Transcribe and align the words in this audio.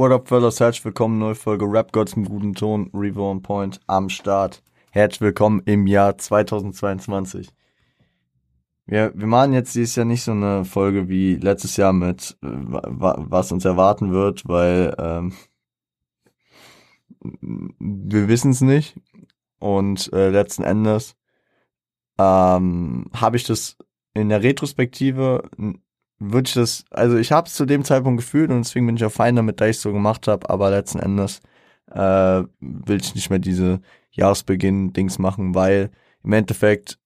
What 0.00 0.12
up, 0.12 0.28
fellas? 0.28 0.58
Herzlich 0.60 0.86
willkommen, 0.86 1.18
neue 1.18 1.34
Folge 1.34 1.66
Rap 1.66 1.92
Gods 1.92 2.14
im 2.14 2.24
guten 2.24 2.54
Ton, 2.54 2.90
Revo 2.94 3.30
on 3.30 3.42
Point 3.42 3.80
am 3.86 4.08
Start. 4.08 4.62
Herzlich 4.92 5.20
willkommen 5.20 5.60
im 5.66 5.86
Jahr 5.86 6.16
2022. 6.16 7.50
Wir, 8.86 9.12
wir 9.14 9.26
machen 9.26 9.52
jetzt 9.52 9.74
dieses 9.74 9.96
Jahr 9.96 10.06
nicht 10.06 10.22
so 10.22 10.32
eine 10.32 10.64
Folge 10.64 11.10
wie 11.10 11.34
letztes 11.34 11.76
Jahr 11.76 11.92
mit, 11.92 12.38
äh, 12.42 12.46
was 12.48 13.52
uns 13.52 13.66
erwarten 13.66 14.10
wird, 14.10 14.48
weil 14.48 14.96
ähm, 14.98 15.34
wir 17.20 18.28
wissen 18.28 18.52
es 18.52 18.62
nicht. 18.62 18.98
Und 19.58 20.10
äh, 20.14 20.30
letzten 20.30 20.62
Endes 20.62 21.14
ähm, 22.16 23.10
habe 23.12 23.36
ich 23.36 23.44
das 23.44 23.76
in 24.14 24.30
der 24.30 24.42
Retrospektive 24.42 25.42
würde 26.20 26.48
ich 26.48 26.54
das, 26.54 26.84
also 26.90 27.16
ich 27.16 27.32
habe 27.32 27.48
es 27.48 27.54
zu 27.54 27.66
dem 27.66 27.84
Zeitpunkt 27.84 28.20
gefühlt 28.20 28.50
und 28.50 28.58
deswegen 28.58 28.86
bin 28.86 28.96
ich 28.96 29.04
auch 29.04 29.12
fein 29.12 29.36
damit, 29.36 29.60
dass 29.60 29.70
ich 29.70 29.78
so 29.80 29.92
gemacht 29.92 30.28
habe, 30.28 30.48
aber 30.48 30.70
letzten 30.70 31.00
Endes 31.00 31.40
äh, 31.90 32.44
will 32.60 33.00
ich 33.00 33.14
nicht 33.14 33.30
mehr 33.30 33.38
diese 33.38 33.80
Jahresbeginn-Dings 34.12 35.18
machen, 35.18 35.54
weil 35.54 35.90
im 36.22 36.32
Endeffekt 36.32 36.98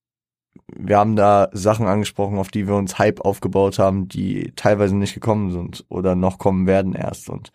wir 0.77 0.99
haben 0.99 1.17
da 1.17 1.49
Sachen 1.53 1.87
angesprochen, 1.87 2.39
auf 2.39 2.49
die 2.49 2.67
wir 2.67 2.75
uns 2.75 2.99
Hype 2.99 3.21
aufgebaut 3.21 3.79
haben, 3.79 4.09
die 4.09 4.53
teilweise 4.57 4.97
nicht 4.97 5.15
gekommen 5.15 5.51
sind 5.51 5.85
oder 5.89 6.15
noch 6.15 6.39
kommen 6.39 6.67
werden 6.67 6.95
erst. 6.95 7.29
Und 7.29 7.53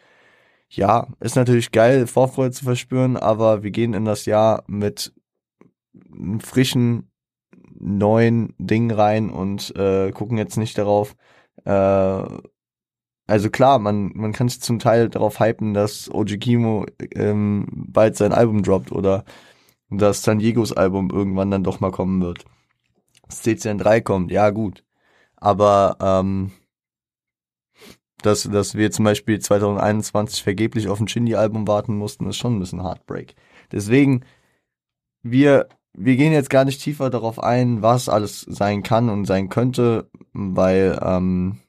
ja, 0.69 1.07
ist 1.19 1.35
natürlich 1.35 1.71
geil, 1.71 2.07
Vorfreude 2.07 2.51
zu 2.51 2.65
verspüren, 2.65 3.17
aber 3.17 3.63
wir 3.63 3.71
gehen 3.71 3.93
in 3.93 4.05
das 4.05 4.25
Jahr 4.25 4.63
mit 4.67 5.13
frischen, 6.39 7.11
neuen 7.81 8.53
Ding 8.57 8.91
rein 8.91 9.29
und 9.29 9.75
äh, 9.75 10.11
gucken 10.11 10.37
jetzt 10.37 10.57
nicht 10.57 10.77
darauf, 10.77 11.15
äh, 11.65 12.41
also 13.27 13.49
klar, 13.51 13.79
man, 13.79 14.11
man 14.15 14.31
kann 14.33 14.49
sich 14.49 14.61
zum 14.61 14.79
Teil 14.79 15.09
darauf 15.09 15.39
hypen, 15.39 15.73
dass 15.73 16.09
Oji 16.11 16.39
Kimo 16.39 16.85
ähm, 17.13 17.67
bald 17.69 18.17
sein 18.17 18.33
Album 18.33 18.63
droppt 18.63 18.91
oder 18.91 19.23
dass 19.89 20.23
San 20.23 20.39
Diegos 20.39 20.73
Album 20.73 21.09
irgendwann 21.11 21.51
dann 21.51 21.63
doch 21.63 21.79
mal 21.79 21.91
kommen 21.91 22.21
wird. 22.21 22.45
Das 23.27 23.43
CCN 23.43 23.77
3 23.77 24.01
kommt, 24.01 24.31
ja 24.31 24.49
gut. 24.49 24.83
Aber 25.35 25.97
ähm, 26.01 26.51
dass, 28.21 28.43
dass 28.43 28.75
wir 28.75 28.91
zum 28.91 29.05
Beispiel 29.05 29.39
2021 29.39 30.43
vergeblich 30.43 30.89
auf 30.89 30.99
ein 30.99 31.07
Shindy-Album 31.07 31.67
warten 31.67 31.95
mussten, 31.95 32.27
ist 32.27 32.37
schon 32.37 32.55
ein 32.55 32.59
bisschen 32.59 32.83
Heartbreak. 32.83 33.35
Deswegen, 33.71 34.25
wir 35.21 35.69
wir 35.93 36.15
gehen 36.15 36.33
jetzt 36.33 36.49
gar 36.49 36.65
nicht 36.65 36.81
tiefer 36.81 37.09
darauf 37.09 37.41
ein, 37.41 37.81
was 37.81 38.09
alles 38.09 38.41
sein 38.41 38.83
kann 38.83 39.09
und 39.09 39.25
sein 39.25 39.49
könnte, 39.49 40.09
weil 40.33 40.99
ähm, 41.01 41.59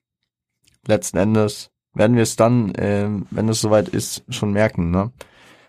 letzten 0.86 1.18
Endes 1.18 1.70
werden 1.94 2.16
wir 2.16 2.22
es 2.22 2.36
dann, 2.36 2.74
äh, 2.74 3.08
wenn 3.30 3.48
es 3.48 3.60
soweit 3.60 3.88
ist, 3.88 4.24
schon 4.28 4.52
merken. 4.52 4.90
Ne? 4.90 5.10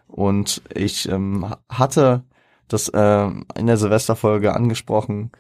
Und 0.08 0.62
ich 0.74 1.10
ähm, 1.10 1.56
hatte 1.70 2.24
das 2.68 2.90
äh, 2.90 3.30
in 3.56 3.68
der 3.68 3.78
Silvesterfolge 3.78 4.54
angesprochen, 4.54 5.32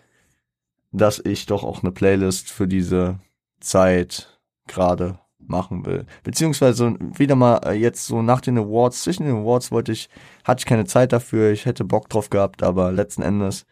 dass 0.92 1.20
ich 1.20 1.46
doch 1.46 1.64
auch 1.64 1.84
eine 1.84 1.92
Playlist 1.92 2.52
für 2.52 2.68
diese 2.68 3.20
Zeit 3.60 4.40
gerade 4.68 5.20
machen 5.48 5.86
will. 5.86 6.06
Beziehungsweise 6.24 6.96
wieder 7.00 7.36
mal 7.36 7.58
äh, 7.66 7.74
jetzt 7.74 8.06
so 8.06 8.22
nach 8.22 8.42
den 8.42 8.58
Awards, 8.58 9.04
zwischen 9.04 9.26
den 9.26 9.38
Awards 9.38 9.72
wollte 9.72 9.92
ich, 9.92 10.10
hatte 10.44 10.60
ich 10.60 10.66
keine 10.66 10.86
Zeit 10.86 11.12
dafür, 11.14 11.52
ich 11.52 11.66
hätte 11.66 11.84
Bock 11.84 12.10
drauf 12.10 12.30
gehabt, 12.30 12.64
aber 12.64 12.92
letzten 12.92 13.22
Endes 13.22 13.66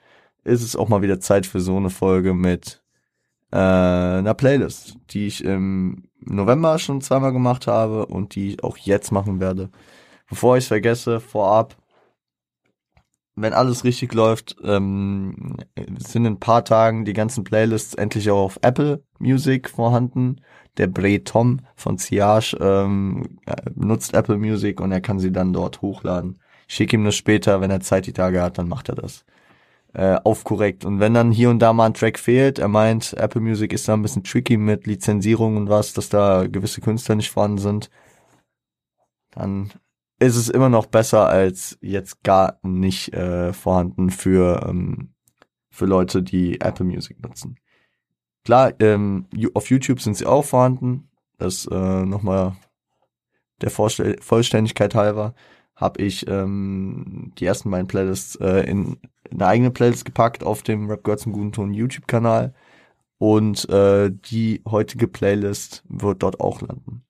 ist 0.44 0.64
es 0.64 0.75
auch 0.75 0.90
mal 0.90 1.02
wieder 1.02 1.20
Zeit 1.20 1.45
für 1.45 1.59
so 1.59 1.78
eine 1.78 1.90
Folge 1.90 2.34
mit 2.34 2.81
äh, 3.52 3.58
einer 3.58 4.34
Playlist, 4.34 4.97
die 5.09 5.28
ich 5.28 5.44
im 5.44 6.03
November 6.22 6.80
schon 6.80 7.02
zweimal 7.02 7.31
gemacht 7.31 7.67
habe 7.67 8.06
und 8.06 8.36
die 8.36 8.50
ich 8.50 8.64
auch 8.64 8.78
jetzt 8.78 9.12
machen 9.12 9.40
werde. 9.40 9.70
Bevor 10.30 10.58
ich 10.58 10.66
es 10.66 10.67
vergesse, 10.67 11.20
vorab, 11.20 11.75
wenn 13.36 13.53
alles 13.53 13.84
richtig 13.84 14.14
läuft, 14.14 14.58
ähm, 14.64 15.58
sind 15.97 16.25
in 16.25 16.34
ein 16.34 16.40
paar 16.40 16.66
Tagen 16.66 17.06
die 17.06 17.13
ganzen 17.13 17.44
Playlists 17.44 17.94
endlich 17.94 18.29
auch 18.29 18.44
auf 18.44 18.59
Apple 18.62 19.03
Music 19.18 19.69
vorhanden 19.69 20.41
der 20.78 20.88
Bre 20.88 21.24
Tom 21.24 21.62
von 21.75 21.97
Ciage 21.97 22.57
ähm, 22.59 23.40
nutzt 23.75 24.13
Apple 24.13 24.38
Music 24.38 24.80
und 24.80 24.91
er 24.91 25.02
kann 25.02 25.19
sie 25.19 25.31
dann 25.31 25.53
dort 25.53 25.81
hochladen. 25.81 26.40
Ich 26.68 26.75
schicke 26.75 26.96
ihm 26.96 27.06
das 27.06 27.16
später, 27.16 27.62
wenn 27.62 27.72
er 27.72 27.81
Zeit 27.81 28.06
die 28.06 28.13
Tage 28.13 28.41
hat, 28.41 28.57
dann 28.57 28.68
macht 28.68 28.90
er 28.90 28.96
das. 28.96 29.25
Äh, 29.94 30.19
aufkorrekt. 30.24 30.85
Und 30.85 31.00
wenn 31.00 31.16
dann 31.16 31.31
hier 31.31 31.50
und 31.50 31.59
da 31.59 31.74
mal 31.74 31.88
ein 31.88 31.96
Track 31.96 32.19
fehlt, 32.19 32.59
er 32.59 32.68
meint, 32.68 33.13
Apple 33.13 33.41
Music 33.41 33.74
ist 33.74 33.88
da 33.88 33.96
ein 33.96 34.03
bisschen 34.03 34.24
tricky 34.24 34.56
mit 34.56 34.85
Lizenzierung 34.85 35.58
und 35.58 35.68
was, 35.69 35.94
dass 35.94 36.09
da 36.09 36.46
gewisse 36.46 36.79
Künstler 36.79 37.16
nicht 37.16 37.31
vorhanden 37.31 37.58
sind, 37.58 37.90
dann 39.31 39.72
ist 40.19 40.35
es 40.35 40.50
immer 40.50 40.69
noch 40.69 40.85
besser 40.85 41.28
als 41.28 41.78
jetzt 41.81 42.24
gar 42.24 42.59
nicht 42.62 43.13
äh, 43.13 43.52
vorhanden 43.53 44.12
für, 44.12 44.63
ähm, 44.69 45.13
für 45.72 45.85
Leute, 45.85 46.22
die 46.22 46.62
Apple 46.62 46.85
Music 46.85 47.19
nutzen. 47.24 47.58
Klar, 48.49 48.73
ähm, 48.79 49.27
auf 49.53 49.69
YouTube 49.69 50.01
sind 50.01 50.17
sie 50.17 50.25
auch 50.25 50.43
vorhanden. 50.43 51.07
Das 51.37 51.67
äh, 51.67 52.03
nochmal 52.03 52.57
der 53.61 53.69
Vorstell 53.69 54.15
Vollständigkeit 54.21 54.95
halber 54.95 55.35
habe 55.75 56.01
ich 56.01 56.27
ähm, 56.27 57.31
die 57.37 57.45
ersten 57.45 57.69
beiden 57.69 57.85
Playlists 57.85 58.37
äh, 58.37 58.61
in, 58.61 58.97
in 59.29 59.39
eine 59.39 59.45
eigene 59.45 59.69
Playlist 59.69 60.03
gepackt 60.03 60.43
auf 60.43 60.63
dem 60.63 60.89
Rap 60.89 61.03
Girls 61.03 61.27
im 61.27 61.33
guten 61.33 61.51
Ton 61.51 61.75
YouTube-Kanal. 61.75 62.55
Und 63.19 63.69
äh, 63.69 64.09
die 64.11 64.63
heutige 64.67 65.07
Playlist 65.07 65.83
wird 65.87 66.23
dort 66.23 66.39
auch 66.39 66.61
landen. 66.61 67.03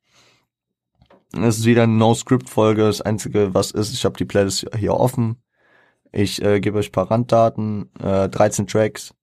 Es 1.31 1.59
ist 1.59 1.65
wieder 1.65 1.83
eine 1.83 1.93
No-Script-Folge. 1.93 2.81
Das 2.81 2.99
Einzige, 2.99 3.53
was 3.53 3.71
ist, 3.71 3.93
ich 3.93 4.03
habe 4.03 4.17
die 4.17 4.25
Playlist 4.25 4.67
hier 4.75 4.93
offen. 4.93 5.37
Ich 6.11 6.41
äh, 6.43 6.59
gebe 6.59 6.79
euch 6.79 6.91
paar 6.91 7.09
Randdaten, 7.09 7.89
äh, 8.01 8.27
13 8.27 8.67
Tracks, 8.67 9.13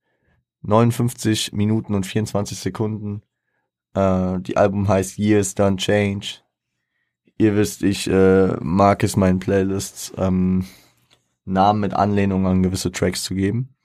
59 0.66 1.52
Minuten 1.52 1.94
und 1.94 2.06
24 2.06 2.58
Sekunden. 2.58 3.22
Äh, 3.94 4.40
die 4.40 4.56
Album 4.56 4.88
heißt 4.88 5.18
Years 5.18 5.54
Done 5.54 5.76
Change. 5.76 6.40
Ihr 7.38 7.56
wisst, 7.56 7.82
ich 7.82 8.08
äh, 8.08 8.56
mag 8.60 9.02
es 9.04 9.16
meinen 9.16 9.38
Playlists 9.38 10.12
ähm, 10.16 10.66
Namen 11.44 11.80
mit 11.80 11.94
Anlehnung 11.94 12.46
an 12.46 12.62
gewisse 12.62 12.90
Tracks 12.90 13.22
zu 13.22 13.34
geben. 13.34 13.76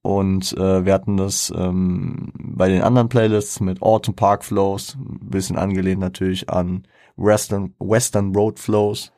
Und 0.00 0.52
äh, 0.54 0.84
wir 0.84 0.92
hatten 0.92 1.16
das 1.16 1.52
ähm, 1.54 2.32
bei 2.34 2.68
den 2.68 2.82
anderen 2.82 3.08
Playlists 3.08 3.60
mit 3.60 3.82
Autumn 3.82 4.16
Park 4.16 4.44
Flows, 4.44 4.96
ein 4.96 5.30
bisschen 5.30 5.56
angelehnt 5.56 6.00
natürlich 6.00 6.50
an 6.50 6.88
Western, 7.16 7.74
Western 7.78 8.34
Road 8.34 8.58
Flows. 8.58 9.12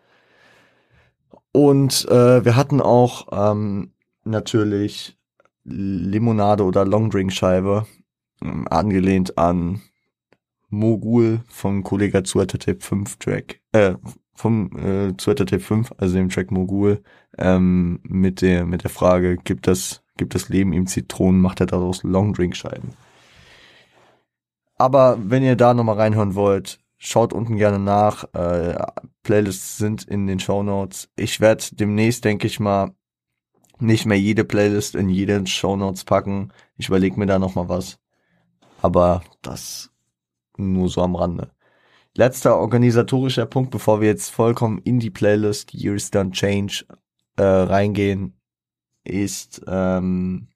Und 1.53 2.07
äh, 2.09 2.45
wir 2.45 2.57
hatten 2.57 2.81
auch 2.81 3.29
ähm, 3.33 3.93
natürlich 4.25 5.17
Limonade 5.65 6.65
oder 6.65 6.85
Longdrink-Scheibe, 6.85 7.87
ähm, 8.43 8.69
angelehnt 8.69 9.39
an 9.39 9.81
Mogul 10.69 11.41
von 11.49 11.83
Kollega 11.83 12.25
Zueta 12.25 12.59
Tape 12.59 12.81
5 12.81 13.17
Track, 13.17 13.61
äh, 13.73 13.95
vom 14.35 14.71
äh, 14.77 15.17
Zueta 15.17 15.45
Tape 15.45 15.63
5, 15.63 15.93
also 15.99 16.15
dem 16.17 16.29
Track 16.29 16.51
Mogul, 16.51 17.03
ähm, 17.39 18.01
mit 18.03 18.43
der, 18.43 18.67
mit 18.67 18.83
der 18.83 18.91
Frage, 18.91 19.37
gibt 19.37 19.67
das, 19.67 20.03
gibt 20.17 20.35
das 20.35 20.49
Leben 20.49 20.73
ihm 20.73 20.87
Zitronen, 20.87 21.41
macht 21.41 21.61
er 21.61 21.67
daraus 21.67 22.03
Longdrink-Scheiben. 22.03 22.91
Aber 24.77 25.19
wenn 25.21 25.43
ihr 25.43 25.57
da 25.57 25.73
nochmal 25.73 25.97
reinhören 25.97 26.35
wollt, 26.35 26.81
schaut 26.99 27.33
unten 27.33 27.57
gerne 27.57 27.79
nach. 27.79 28.25
Äh, 28.35 28.77
Playlists 29.23 29.79
sind 29.79 30.05
in 30.05 30.27
den 30.27 30.41
Show 30.41 30.63
Notes. 30.63 31.09
Ich 31.17 31.41
werde 31.41 31.65
demnächst, 31.73 32.25
denke 32.25 32.47
ich 32.47 32.59
mal, 32.59 32.93
nicht 33.81 34.07
mehr 34.07 34.19
jede 34.19 34.45
Playlist 34.45 34.95
in 34.95 35.09
jede 35.09 35.47
Show 35.47 35.77
Notes 35.77 36.05
packen. 36.05 36.53
Ich 36.77 36.89
überlege 36.89 37.19
mir 37.19 37.27
da 37.27 37.39
noch 37.39 37.55
mal 37.55 37.69
was. 37.69 37.99
Aber 38.83 39.23
das 39.43 39.91
nur 40.57 40.89
so 40.89 41.03
am 41.03 41.17
Rande. 41.17 41.51
Letzter 42.17 42.59
organisatorischer 42.59 43.47
Punkt, 43.47 43.71
bevor 43.71 44.01
wir 44.01 44.09
jetzt 44.09 44.31
vollkommen 44.31 44.79
in 44.79 45.01
die 45.01 45.11
Playlist 45.11 45.75
Years 45.75 46.11
Done 46.11 46.31
Change 46.31 46.85
äh, 47.37 47.43
reingehen, 47.43 48.39
ist, 49.03 49.63
ähm, 49.67 50.49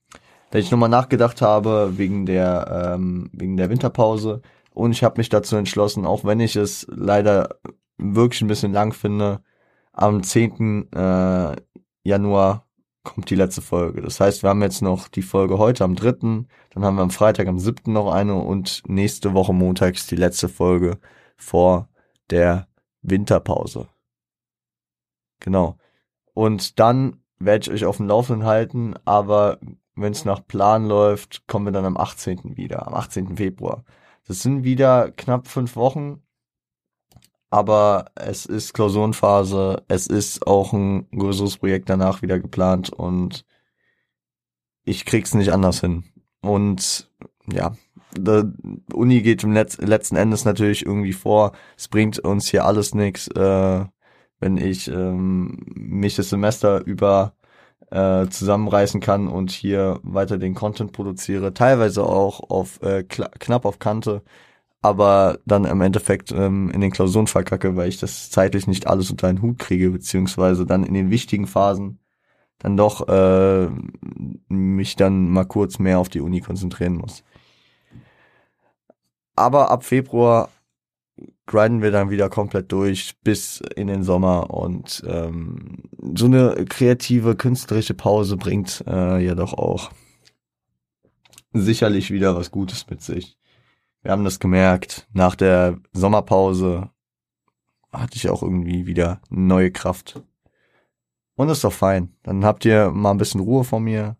dass 0.51 0.63
ich 0.63 0.71
nochmal 0.71 0.89
nachgedacht 0.89 1.43
habe 1.43 1.99
wegen 1.99 2.27
der 2.27 2.95
ähm, 2.95 3.29
wegen 3.33 3.57
der 3.57 3.71
Winterpause 3.71 4.41
und 4.71 4.93
ich 4.93 5.03
habe 5.03 5.19
mich 5.19 5.29
dazu 5.29 5.57
entschlossen, 5.57 6.07
auch 6.07 6.25
wenn 6.25 6.41
ich 6.41 6.55
es 6.55 6.87
leider 6.89 7.59
wirklich 7.99 8.41
ein 8.43 8.49
bisschen 8.49 8.73
lang 8.73 8.93
finde, 8.93 9.43
am 9.93 10.23
10. 10.23 10.93
Äh, 10.93 11.57
Januar 12.05 12.68
kommt 13.05 13.31
die 13.31 13.35
letzte 13.35 13.63
Folge. 13.63 14.03
Das 14.03 14.21
heißt, 14.21 14.43
wir 14.43 14.51
haben 14.51 14.63
jetzt 14.63 14.83
noch 14.83 15.09
die 15.09 15.23
Folge 15.23 15.59
heute 15.59 15.85
am 15.85 15.95
dritten, 15.97 16.49
dann 16.71 16.85
haben 16.85 16.97
wir 16.97 17.03
am 17.03 17.11
Freitag 17.11 17.47
am 17.49 17.59
siebten 17.59 17.93
noch 17.93 18.13
eine 18.13 18.35
und 18.35 18.83
nächste 18.87 19.35
Woche 19.35 19.53
Montag 19.53 19.95
ist 19.95 20.11
die 20.11 20.17
letzte 20.17 20.49
Folge 20.49 20.99
vor 21.37 21.89
der 22.31 22.69
Winterpause. 23.03 23.89
Genau. 25.41 25.79
Und 26.35 26.79
dann 26.79 27.23
werde 27.39 27.63
ich 27.63 27.71
euch 27.71 27.85
auf 27.85 27.99
dem 27.99 28.09
Laufenden 28.09 28.47
halten, 28.47 28.95
aber 29.05 29.59
wenn 29.95 30.13
es 30.13 30.25
nach 30.25 30.47
Plan 30.47 30.87
läuft, 30.87 31.47
kommen 31.47 31.67
wir 31.67 31.73
dann 31.73 31.85
am 31.85 31.97
18. 31.97 32.57
wieder, 32.57 32.87
am 32.87 32.95
18. 32.95 33.37
Februar. 33.37 33.85
Das 34.27 34.43
sind 34.43 34.63
wieder 34.65 35.11
knapp 35.13 35.49
fünf 35.49 35.77
Wochen. 35.77 36.23
Aber 37.51 38.07
es 38.15 38.45
ist 38.47 38.75
Klausurenphase, 38.75 39.83
es 39.89 40.07
ist 40.07 40.47
auch 40.47 40.73
ein 40.73 41.09
größeres 41.11 41.59
Projekt 41.59 41.89
danach 41.89 42.21
wieder 42.21 42.39
geplant 42.39 42.91
und 42.91 43.47
ich 44.85 45.07
krieg's 45.07 45.35
nicht 45.35 45.53
anders 45.53 45.81
hin. 45.81 46.05
Und 46.43 47.11
ja, 47.51 47.75
die 48.17 48.95
Uni 48.95 49.23
geht 49.23 49.45
im 49.45 49.53
Letz 49.53 49.79
letzten 49.79 50.17
Endes 50.17 50.45
natürlich 50.45 50.85
irgendwie 50.85 51.13
vor. 51.13 51.53
Es 51.77 51.89
bringt 51.89 52.19
uns 52.19 52.49
hier 52.49 52.65
alles 52.65 52.95
nichts, 52.95 53.29
äh, 53.29 53.85
wenn 54.41 54.57
ich 54.57 54.89
ähm, 54.89 55.59
mich 55.75 56.17
das 56.17 56.31
Semester 56.31 56.85
über 56.85 57.35
äh, 57.91 58.27
zusammenreißen 58.29 59.01
kann 59.01 59.29
und 59.29 59.51
hier 59.51 60.01
weiter 60.03 60.39
den 60.39 60.55
Content 60.55 60.93
produziere. 60.93 61.55
Teilweise 61.55 62.05
auch 62.05 62.51
auf 62.51 62.83
äh, 62.83 63.05
knapp 63.05 63.65
auf 63.65 63.79
Kante, 63.79 64.23
aber 64.89 65.39
dann 65.45 65.67
im 65.67 65.83
Endeffekt 65.83 66.33
ähm, 66.33 66.71
in 66.71 66.81
den 66.81 66.91
Klausuren 66.91 67.27
verkacke, 67.27 67.77
weil 67.77 67.91
ich 67.91 67.99
das 67.99 68.31
zeitlich 68.31 68.67
nicht 68.67 68.87
alles 68.87 69.11
unter 69.11 69.29
einen 69.29 69.43
Hut 69.43 69.59
kriege, 69.59 69.91
beziehungsweise 69.91 70.65
dann 70.65 70.83
in 70.83 70.95
den 70.95 71.11
wichtigen 71.11 71.47
Phasen 71.47 71.99
dann 72.59 72.77
doch 72.77 73.07
äh, 73.07 73.69
mich 74.49 74.97
dann 74.97 75.29
mal 75.29 75.45
kurz 75.45 75.79
mehr 75.79 75.99
auf 75.99 76.09
die 76.09 76.21
Uni 76.21 76.41
konzentrieren 76.41 76.95
muss. 76.95 77.23
Aber 79.37 79.71
ab 79.71 79.85
Februar 79.85 80.49
grinden 81.47 81.83
wir 81.83 81.91
dann 81.91 82.11
wieder 82.11 82.31
komplett 82.31 82.73
durch 82.73 83.15
bis 83.23 83.63
in 83.77 83.89
den 83.89 84.03
Sommer 84.03 84.51
und 84.51 85.05
ähm, 85.07 85.85
so 86.17 86.27
eine 86.27 86.65
kreative, 86.67 87.37
künstlerische 87.37 87.95
Pause 87.95 88.37
bringt 88.37 88.83
äh, 88.87 89.19
ja 89.19 89.35
doch 89.35 89.53
auch 89.53 89.91
sicherlich 91.53 92.11
wieder 92.11 92.35
was 92.37 92.51
Gutes 92.51 92.89
mit 92.89 93.03
sich. 93.03 93.39
Wir 94.03 94.13
haben 94.13 94.25
das 94.25 94.41
gemerkt, 94.41 95.09
nach 95.13 95.35
der 95.35 95.79
Sommerpause 95.93 96.91
hatte 97.93 98.17
ich 98.17 98.29
auch 98.29 98.43
irgendwie 98.43 98.87
wieder 98.87 99.21
neue 99.29 99.71
Kraft 99.71 100.23
und 101.35 101.49
ist 101.49 101.65
doch 101.65 101.73
fein. 101.73 102.17
Dann 102.23 102.45
habt 102.45 102.65
ihr 102.65 102.91
mal 102.91 103.13
ein 103.13 103.19
bisschen 103.19 103.41
Ruhe 103.41 103.65
von 103.65 103.83
mir. 103.83 104.17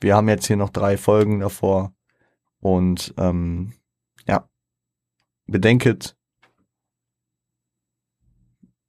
Wir 0.00 0.14
haben 0.14 0.28
jetzt 0.28 0.46
hier 0.46 0.56
noch 0.56 0.70
drei 0.70 0.96
Folgen 0.96 1.40
davor. 1.40 1.94
Und 2.60 3.14
ähm, 3.16 3.72
ja, 4.26 4.48
bedenket, 5.46 6.16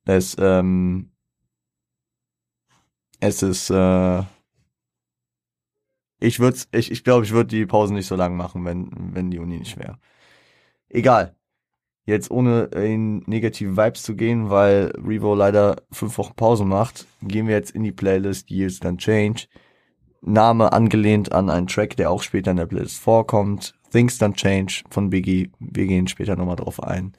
es, 0.06 0.36
ähm, 0.39 1.12
es 3.19 3.44
ist, 3.44 3.69
äh, 3.69 4.24
ich 6.19 6.40
würde, 6.40 6.58
ich, 6.72 6.92
ich 6.92 7.04
glaube, 7.04 7.25
ich 7.25 7.31
würde 7.31 7.56
die 7.56 7.66
Pause 7.66 7.94
nicht 7.94 8.08
so 8.08 8.16
lang 8.16 8.36
machen, 8.36 8.66
wenn, 8.66 8.90
wenn 9.14 9.31
die 9.31 9.40
Uni 9.40 9.60
nicht 9.60 9.78
wäre. 9.78 9.98
Egal 10.90 11.38
jetzt 12.08 12.31
ohne 12.31 12.64
in 12.74 13.19
negative 13.28 13.78
Vibes 13.78 14.02
zu 14.02 14.16
gehen, 14.16 14.50
weil 14.50 14.92
Revo 14.98 15.36
leider 15.36 15.84
fünf 15.92 16.18
Wochen 16.18 16.34
Pause 16.36 16.66
macht, 16.66 17.06
gehen 17.22 17.48
wir 17.48 17.56
jetzt 17.56 17.72
in 17.72 17.84
die 17.84 17.92
Playlist 17.92 18.50
Years 18.50 18.80
Then 18.80 18.98
Change. 18.98 19.44
Name 20.22 20.74
angelehnt 20.74 21.31
an 21.31 21.50
einen 21.50 21.68
Track, 21.68 21.96
der 21.98 22.10
auch 22.10 22.24
später 22.24 22.52
in 22.52 22.58
der 22.58 22.66
Playlist 22.66 23.00
vorkommt. 23.00 23.75
Things 23.92 24.19
Don't 24.19 24.36
Change 24.36 24.84
von 24.90 25.10
Biggie. 25.10 25.52
Wir 25.60 25.86
gehen 25.86 26.08
später 26.08 26.36
nochmal 26.36 26.56
drauf 26.56 26.81
ein. 26.81 27.14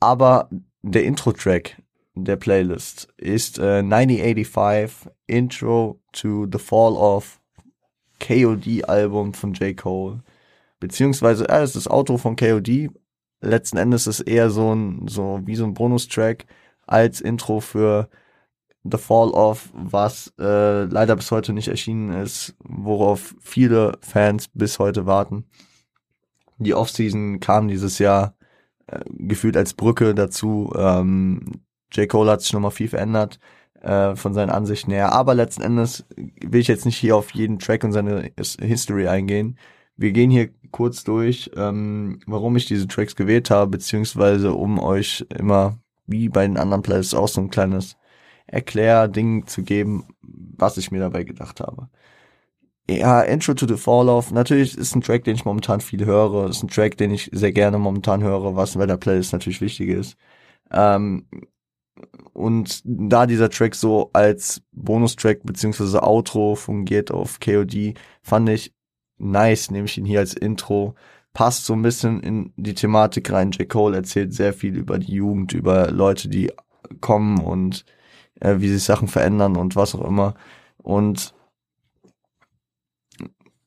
Aber 0.00 0.50
der 0.82 1.04
Intro-Track 1.04 1.80
der 2.14 2.36
Playlist 2.36 3.08
ist 3.16 3.58
äh, 3.58 3.78
1985 3.78 5.10
Intro 5.26 6.00
to 6.12 6.46
the 6.52 6.58
Fall 6.58 6.92
of 6.92 7.40
KOD 8.20 8.84
Album 8.88 9.34
von 9.34 9.52
J. 9.54 9.76
Cole. 9.76 10.20
Beziehungsweise, 10.80 11.48
äh, 11.48 11.62
es 11.62 11.70
ist 11.70 11.86
das 11.86 11.88
Auto 11.88 12.18
von 12.18 12.36
KOD, 12.36 12.90
letzten 13.40 13.76
Endes 13.76 14.06
ist 14.06 14.20
eher 14.20 14.50
so 14.50 14.74
ein, 14.74 15.06
so 15.08 15.40
wie 15.44 15.56
so 15.56 15.64
ein 15.64 15.74
Bonustrack 15.74 16.46
als 16.86 17.20
Intro 17.20 17.60
für 17.60 18.08
The 18.84 18.98
Fall 18.98 19.30
of, 19.30 19.70
was 19.72 20.32
äh, 20.38 20.84
leider 20.84 21.16
bis 21.16 21.30
heute 21.30 21.52
nicht 21.52 21.68
erschienen 21.68 22.12
ist, 22.22 22.54
worauf 22.64 23.34
viele 23.40 23.96
Fans 24.00 24.48
bis 24.52 24.78
heute 24.78 25.06
warten. 25.06 25.46
Die 26.58 26.74
Offseason 26.74 27.40
kam 27.40 27.68
dieses 27.68 27.98
Jahr 27.98 28.36
äh, 28.86 29.00
gefühlt 29.08 29.56
als 29.56 29.74
Brücke 29.74 30.14
dazu. 30.14 30.72
Ähm, 30.76 31.62
J. 31.92 32.08
Cole 32.08 32.30
hat 32.30 32.42
sich 32.42 32.52
nochmal 32.52 32.70
viel 32.72 32.88
verändert 32.88 33.38
äh, 33.84 34.16
von 34.16 34.34
seinen 34.34 34.50
Ansichten 34.50 34.90
her. 34.90 35.12
Aber 35.12 35.34
letzten 35.34 35.62
Endes 35.62 36.06
will 36.16 36.60
ich 36.60 36.68
jetzt 36.68 36.86
nicht 36.86 36.96
hier 36.96 37.16
auf 37.16 37.30
jeden 37.32 37.58
Track 37.58 37.84
und 37.84 37.92
seine 37.92 38.30
History 38.60 39.08
eingehen. 39.08 39.58
Wir 39.96 40.12
gehen 40.12 40.30
hier 40.30 40.50
kurz 40.70 41.04
durch, 41.04 41.50
ähm, 41.56 42.18
warum 42.26 42.56
ich 42.56 42.66
diese 42.66 42.88
Tracks 42.88 43.14
gewählt 43.14 43.50
habe, 43.50 43.70
beziehungsweise 43.72 44.54
um 44.54 44.80
euch 44.80 45.24
immer, 45.38 45.78
wie 46.06 46.28
bei 46.28 46.46
den 46.46 46.56
anderen 46.56 46.82
Playlists, 46.82 47.14
auch 47.14 47.28
so 47.28 47.40
ein 47.40 47.50
kleines 47.50 47.96
Erklärding 48.46 49.46
zu 49.46 49.62
geben, 49.62 50.04
was 50.22 50.76
ich 50.78 50.90
mir 50.90 51.00
dabei 51.00 51.24
gedacht 51.24 51.60
habe. 51.60 51.88
Ja, 52.90 53.22
Intro 53.22 53.54
to 53.54 53.66
the 53.66 53.76
Fall 53.76 54.08
Off, 54.08 54.30
natürlich 54.30 54.76
ist 54.76 54.94
ein 54.94 55.00
Track, 55.00 55.24
den 55.24 55.36
ich 55.36 55.46
momentan 55.46 55.80
viel 55.80 56.04
höre, 56.04 56.50
ist 56.50 56.62
ein 56.62 56.68
Track, 56.68 56.98
den 56.98 57.12
ich 57.12 57.30
sehr 57.32 57.52
gerne 57.52 57.78
momentan 57.78 58.22
höre, 58.22 58.56
was 58.56 58.76
bei 58.76 58.84
der 58.84 58.98
Playlist 58.98 59.32
natürlich 59.32 59.62
wichtig 59.62 59.88
ist. 59.88 60.16
Ähm, 60.70 61.26
und 62.32 62.82
da 62.84 63.26
dieser 63.26 63.50
Track 63.50 63.74
so 63.74 64.10
als 64.12 64.62
Bonustrack 64.72 65.42
beziehungsweise 65.44 66.02
Outro 66.02 66.54
fungiert 66.56 67.10
auf 67.10 67.40
KOD, 67.40 67.94
fand 68.22 68.48
ich 68.48 68.74
nice, 69.18 69.70
nehme 69.70 69.86
ich 69.86 69.98
ihn 69.98 70.04
hier 70.04 70.20
als 70.20 70.34
Intro. 70.34 70.94
Passt 71.32 71.64
so 71.64 71.72
ein 71.72 71.82
bisschen 71.82 72.20
in 72.20 72.52
die 72.56 72.74
Thematik 72.74 73.32
rein. 73.32 73.50
J. 73.52 73.68
Cole 73.68 73.96
erzählt 73.96 74.32
sehr 74.34 74.52
viel 74.52 74.76
über 74.76 74.98
die 74.98 75.12
Jugend, 75.12 75.52
über 75.52 75.90
Leute, 75.90 76.28
die 76.28 76.52
kommen 77.00 77.40
und 77.40 77.84
äh, 78.40 78.56
wie 78.58 78.68
sich 78.68 78.84
Sachen 78.84 79.08
verändern 79.08 79.56
und 79.56 79.76
was 79.76 79.94
auch 79.94 80.04
immer. 80.04 80.34
Und 80.78 81.34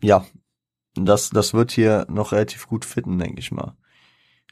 ja, 0.02 0.26
das, 0.96 1.30
das 1.30 1.54
wird 1.54 1.72
hier 1.72 2.06
noch 2.10 2.32
relativ 2.32 2.68
gut 2.68 2.86
fitten, 2.86 3.18
denke 3.20 3.40
ich 3.40 3.52
mal. 3.52 3.76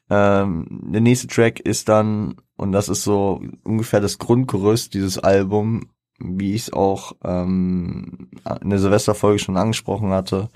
Ähm, 0.10 0.68
der 0.70 1.02
nächste 1.02 1.28
Track 1.28 1.60
ist 1.60 1.90
dann, 1.90 2.36
und 2.58 2.72
das 2.72 2.90
ist 2.90 3.04
so 3.04 3.42
ungefähr 3.64 4.00
das 4.00 4.18
Grundgerüst 4.18 4.94
dieses 4.94 5.18
Album, 5.18 5.90
wie 6.20 6.54
ich 6.54 6.64
es 6.64 6.74
auch 6.74 7.14
ähm, 7.24 8.30
in 8.62 8.70
der 8.70 8.80
Silvesterfolge 8.80 9.40
schon 9.40 9.58
angesprochen 9.58 10.12
hatte, 10.12 10.50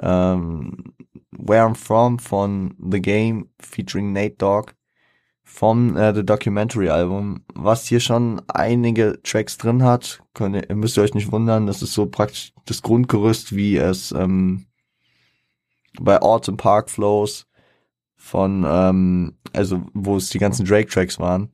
ähm, 0.00 0.94
Where 1.30 1.64
I'm 1.64 1.74
From 1.74 2.18
von 2.18 2.74
The 2.78 3.00
Game 3.00 3.48
featuring 3.58 4.12
Nate 4.12 4.36
Dogg 4.36 4.72
vom 5.42 5.96
äh, 5.96 6.14
The 6.14 6.24
Documentary 6.24 6.90
Album, 6.90 7.44
was 7.54 7.86
hier 7.86 8.00
schon 8.00 8.40
einige 8.48 9.20
Tracks 9.22 9.58
drin 9.58 9.82
hat. 9.82 10.22
Könnt 10.34 10.56
ihr, 10.56 10.76
müsst 10.76 10.96
ihr 10.96 11.02
euch 11.02 11.14
nicht 11.14 11.32
wundern, 11.32 11.66
das 11.66 11.82
ist 11.82 11.92
so 11.92 12.06
praktisch 12.06 12.52
das 12.66 12.82
Grundgerüst, 12.82 13.56
wie 13.56 13.76
es 13.76 14.12
ähm, 14.12 14.66
bei 16.00 16.20
Autumn 16.22 16.56
Park 16.56 16.88
Flows 16.88 17.46
von, 18.20 18.64
ähm, 18.68 19.38
also 19.52 19.82
wo 19.94 20.16
es 20.16 20.28
die 20.28 20.38
ganzen 20.38 20.66
Drake-Tracks 20.66 21.18
waren. 21.18 21.50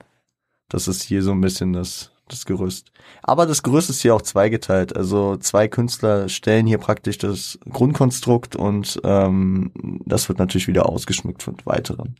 Das 0.68 0.88
ist 0.88 1.02
hier 1.02 1.22
so 1.22 1.30
ein 1.32 1.40
bisschen 1.40 1.72
das 1.72 2.12
das 2.28 2.44
Gerüst. 2.44 2.90
Aber 3.22 3.46
das 3.46 3.62
Gerüst 3.62 3.88
ist 3.90 4.02
hier 4.02 4.14
auch 4.14 4.22
zweigeteilt. 4.22 4.96
Also 4.96 5.36
zwei 5.36 5.68
Künstler 5.68 6.28
stellen 6.28 6.66
hier 6.66 6.78
praktisch 6.78 7.18
das 7.18 7.58
Grundkonstrukt 7.70 8.56
und 8.56 9.00
ähm, 9.04 9.72
das 10.04 10.28
wird 10.28 10.38
natürlich 10.38 10.68
wieder 10.68 10.88
ausgeschmückt 10.88 11.42
von 11.42 11.56
weiteren. 11.64 12.16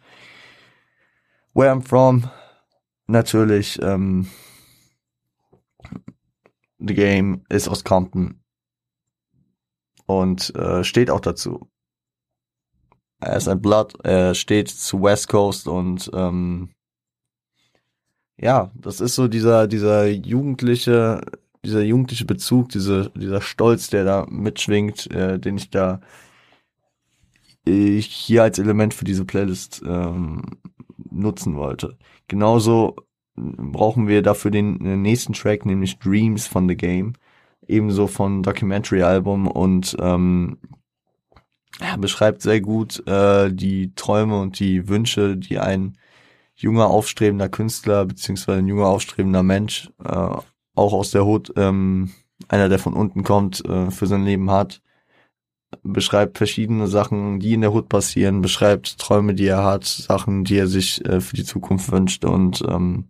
Where 1.55 1.73
I'm 1.73 1.83
from, 1.83 2.31
natürlich, 3.07 3.81
ähm, 3.83 4.29
The 6.79 6.95
Game 6.95 7.45
ist 7.49 7.69
aus 7.69 7.85
Compton 7.85 8.41
und 10.05 10.55
äh, 10.55 10.85
steht 10.85 11.11
auch 11.11 11.21
dazu. 11.21 11.69
Er 13.21 13.37
ist 13.37 13.49
ein 13.49 13.63
Blood, 13.63 13.95
er 14.05 14.35
steht 14.35 14.69
zu 14.69 15.03
West 15.03 15.29
Coast 15.29 15.69
und 15.69 16.11
ähm, 16.15 16.71
ja, 18.39 18.71
das 18.75 19.01
ist 19.01 19.15
so 19.15 19.29
dieser, 19.29 19.67
dieser 19.67 20.07
jugendliche, 20.07 21.23
dieser 21.65 21.83
jugendliche 21.83 22.27
Bezug, 22.27 22.69
diese, 22.69 23.11
dieser 23.17 23.41
Stolz, 23.41 23.89
der 23.89 24.05
da 24.05 24.27
mitschwingt, 24.29 25.11
äh, 25.11 25.39
den 25.39 25.57
ich 25.57 25.71
da 25.71 26.01
ich 27.65 28.07
hier 28.07 28.43
als 28.45 28.59
Element 28.59 28.95
für 28.95 29.05
diese 29.05 29.25
Playlist 29.25 29.83
ähm, 29.85 30.43
nutzen 31.11 31.57
wollte. 31.57 31.97
Genauso 32.29 32.97
brauchen 33.37 34.09
wir 34.09 34.23
dafür 34.23 34.51
den, 34.51 34.79
den 34.79 35.03
nächsten 35.03 35.33
Track, 35.33 35.67
nämlich 35.67 35.99
Dreams 35.99 36.47
von 36.47 36.69
The 36.69 36.77
Game, 36.77 37.15
ebenso 37.67 38.07
von 38.07 38.43
Documentary 38.43 39.03
Album 39.03 39.47
und 39.49 39.97
ähm, 40.01 40.59
ja, 41.81 41.97
beschreibt 41.97 42.43
sehr 42.43 42.61
gut 42.61 43.07
äh, 43.07 43.53
die 43.53 43.95
Träume 43.95 44.41
und 44.41 44.59
die 44.59 44.89
Wünsche, 44.89 45.37
die 45.37 45.59
ein 45.59 45.99
junger, 46.55 46.89
aufstrebender 46.89 47.49
Künstler, 47.49 48.07
beziehungsweise 48.07 48.59
ein 48.59 48.67
junger, 48.67 48.87
aufstrebender 48.87 49.43
Mensch, 49.43 49.91
äh, 50.03 50.11
auch 50.75 50.93
aus 50.93 51.11
der 51.11 51.25
Hut, 51.25 51.53
ähm, 51.57 52.13
einer, 52.49 52.69
der 52.69 52.79
von 52.79 52.95
unten 52.95 53.23
kommt, 53.25 53.65
äh, 53.65 53.91
für 53.91 54.07
sein 54.07 54.25
Leben 54.25 54.51
hat. 54.51 54.83
beschreibt 55.83 56.39
verschiedene 56.39 56.87
Sachen, 56.89 57.41
die 57.41 57.55
in 57.55 57.61
der 57.61 57.73
Hood 57.73 57.89
passieren, 57.89 58.41
beschreibt 58.41 58.99
Träume, 58.99 59.35
die 59.35 59.47
er 59.47 59.65
hat, 59.65 59.85
Sachen, 59.85 60.45
die 60.45 60.57
er 60.59 60.69
sich 60.69 61.05
äh, 61.05 61.21
für 61.21 61.37
die 61.37 61.45
Zukunft 61.45 61.91
wünscht 61.93 62.25
und 62.25 62.63
ähm, 62.69 63.09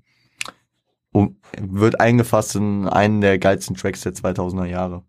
um, 1.13 1.37
wird 1.59 2.01
eingefasst 2.01 2.57
in 2.57 2.89
einen 2.89 3.21
der 3.21 3.39
geilsten 3.39 3.77
Tracks 3.77 4.03
der 4.03 4.15
2000er 4.15 4.67
Jahre. 4.67 5.05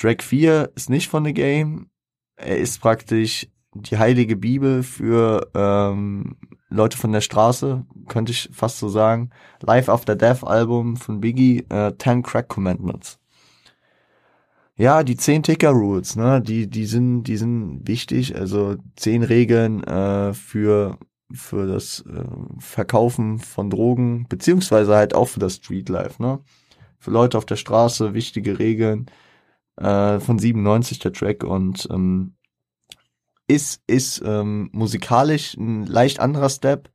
Track 0.00 0.22
4 0.22 0.72
ist 0.76 0.88
nicht 0.88 1.08
von 1.08 1.26
The 1.26 1.34
Game. 1.34 1.90
Er 2.36 2.56
ist 2.56 2.80
praktisch 2.80 3.48
die 3.74 3.98
heilige 3.98 4.34
Bibel 4.34 4.82
für 4.82 5.50
ähm, 5.54 6.36
Leute 6.70 6.96
von 6.96 7.12
der 7.12 7.20
Straße, 7.20 7.84
könnte 8.08 8.32
ich 8.32 8.48
fast 8.50 8.78
so 8.78 8.88
sagen. 8.88 9.28
Live 9.60 9.90
After 9.90 10.16
Death 10.16 10.42
Album 10.42 10.96
von 10.96 11.20
Biggie, 11.20 11.66
äh, 11.68 11.92
Ten 11.92 12.22
Crack 12.22 12.48
Commandments. 12.48 13.18
Ja, 14.76 15.02
die 15.02 15.16
zehn 15.16 15.42
Ticker 15.42 15.70
Rules, 15.70 16.16
ne, 16.16 16.40
die 16.40 16.66
die 16.66 16.86
sind 16.86 17.24
die 17.24 17.36
sind 17.36 17.86
wichtig. 17.86 18.34
Also 18.36 18.76
zehn 18.96 19.22
Regeln 19.22 19.84
äh, 19.84 20.32
für 20.32 20.98
für 21.30 21.66
das 21.66 22.06
äh, 22.08 22.24
Verkaufen 22.58 23.38
von 23.38 23.68
Drogen 23.68 24.26
beziehungsweise 24.30 24.96
halt 24.96 25.14
auch 25.14 25.28
für 25.28 25.40
das 25.40 25.56
Street 25.56 25.90
Life, 25.90 26.22
ne. 26.22 26.40
Für 26.98 27.10
Leute 27.10 27.36
auf 27.36 27.44
der 27.44 27.56
Straße 27.56 28.14
wichtige 28.14 28.58
Regeln 28.58 29.10
äh, 29.80 30.20
von 30.20 30.38
97 30.38 30.98
der 30.98 31.12
Track 31.12 31.42
und 31.42 31.88
ähm, 31.90 32.34
ist, 33.48 33.82
ist 33.86 34.22
ähm, 34.24 34.70
musikalisch 34.72 35.54
ein 35.54 35.86
leicht 35.86 36.20
anderer 36.20 36.50
Step. 36.50 36.90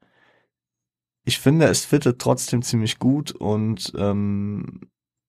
Ich 1.26 1.40
finde, 1.40 1.66
es 1.66 1.84
fittet 1.84 2.20
trotzdem 2.20 2.62
ziemlich 2.62 3.00
gut 3.00 3.32
und 3.32 3.92
ähm, 3.98 4.82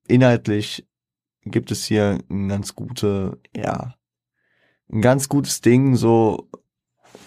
inhaltlich 0.07 0.87
gibt 1.45 1.71
es 1.71 1.85
hier 1.85 2.19
ein 2.31 2.49
ganz 2.49 2.75
gute, 2.75 3.41
ja, 3.57 3.95
ein 4.93 5.01
ganz 5.01 5.29
gutes 5.29 5.63
Ding, 5.63 5.97
so, 5.97 6.49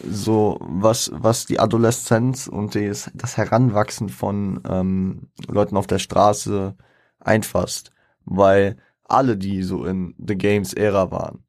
so 0.08 0.60
was, 0.62 1.12
was 1.14 1.46
die 1.46 1.60
Adoleszenz 1.60 2.48
und 2.48 2.76
das, 2.76 3.12
das 3.16 3.36
Heranwachsen 3.36 4.10
von 4.10 4.62
ähm, 4.70 5.30
Leuten 5.48 5.76
auf 5.76 5.88
der 5.88 6.00
Straße 6.00 6.76
einfasst. 7.20 7.92
Weil 8.24 8.78
alle, 9.10 9.38
die 9.38 9.64
so 9.64 9.86
in 9.86 10.16
The 10.18 10.38
Games 10.38 10.74
Ära 10.74 11.12
waren 11.12 11.44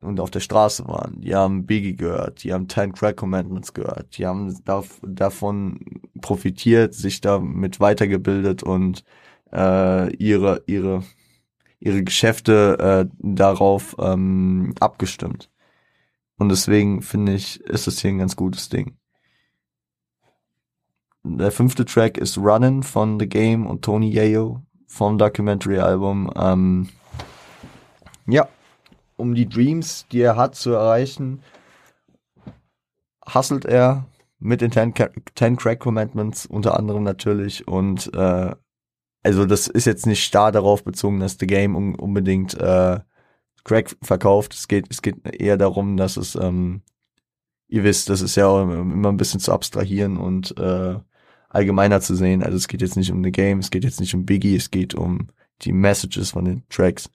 und 0.00 0.20
auf 0.20 0.30
der 0.30 0.40
Straße 0.40 0.86
waren, 0.86 1.20
die 1.20 1.34
haben 1.34 1.66
Biggie 1.66 1.96
gehört, 1.96 2.44
die 2.44 2.52
haben 2.52 2.68
Ten 2.68 2.92
Crack 2.92 3.16
Commandments 3.16 3.74
gehört, 3.74 4.16
die 4.16 4.26
haben 4.26 4.56
dav 4.64 5.00
davon 5.02 6.02
profitiert, 6.20 6.94
sich 6.94 7.20
damit 7.20 7.80
weitergebildet 7.80 8.62
und 8.62 9.04
äh, 9.52 10.14
ihre 10.16 10.62
ihre 10.66 11.02
ihre 11.80 12.02
Geschäfte 12.04 13.08
äh, 13.10 13.16
darauf 13.18 13.96
ähm, 13.98 14.74
abgestimmt. 14.80 15.50
Und 16.38 16.50
deswegen 16.50 17.02
finde 17.02 17.34
ich, 17.34 17.60
ist 17.62 17.88
es 17.88 18.00
hier 18.00 18.10
ein 18.10 18.18
ganz 18.18 18.36
gutes 18.36 18.68
Ding. 18.68 18.96
Der 21.24 21.50
fünfte 21.50 21.84
Track 21.84 22.16
ist 22.16 22.38
Runnin' 22.38 22.82
von 22.82 23.18
The 23.18 23.28
Game 23.28 23.66
und 23.66 23.82
Tony 23.84 24.10
Yayo 24.10 24.62
vom 24.88 25.18
Documentary-Album. 25.18 26.32
Ähm, 26.34 26.88
ja, 28.26 28.48
um 29.16 29.34
die 29.34 29.48
Dreams, 29.48 30.06
die 30.10 30.22
er 30.22 30.36
hat, 30.36 30.56
zu 30.56 30.72
erreichen, 30.72 31.42
hustelt 33.32 33.64
er 33.64 34.06
mit 34.40 34.60
den 34.60 34.70
Ten, 34.70 34.92
Ten 35.34 35.56
Crack 35.56 35.80
Commandments 35.80 36.46
unter 36.46 36.76
anderem 36.76 37.04
natürlich 37.04 37.68
und 37.68 38.12
äh, 38.14 38.54
also 39.22 39.44
das 39.46 39.66
ist 39.66 39.84
jetzt 39.84 40.06
nicht 40.06 40.24
starr 40.24 40.52
darauf 40.52 40.84
bezogen, 40.84 41.20
dass 41.20 41.36
The 41.38 41.46
Game 41.46 41.74
un 41.74 41.94
unbedingt 41.94 42.54
äh, 42.54 43.00
Crack 43.64 43.96
verkauft. 44.00 44.54
Es 44.54 44.68
geht, 44.68 44.86
es 44.90 45.02
geht 45.02 45.16
eher 45.26 45.56
darum, 45.56 45.96
dass 45.96 46.16
es, 46.16 46.34
ähm, 46.36 46.82
ihr 47.66 47.84
wisst, 47.84 48.08
das 48.08 48.22
ist 48.22 48.36
ja 48.36 48.62
immer 48.62 49.10
ein 49.10 49.16
bisschen 49.16 49.40
zu 49.40 49.52
abstrahieren 49.52 50.16
und 50.16 50.56
äh, 50.56 50.96
allgemeiner 51.48 52.00
zu 52.00 52.14
sehen. 52.14 52.42
Also 52.42 52.56
es 52.56 52.68
geht 52.68 52.82
jetzt 52.82 52.96
nicht 52.96 53.10
um 53.10 53.24
The 53.24 53.32
Game, 53.32 53.58
es 53.58 53.70
geht 53.70 53.84
jetzt 53.84 54.00
nicht 54.00 54.14
um 54.14 54.26
Biggie, 54.26 54.56
es 54.56 54.70
geht 54.70 54.94
um 54.94 55.28
die 55.62 55.72
Messages 55.72 56.30
von 56.30 56.44
den 56.44 56.62
Tracks. 56.68 57.10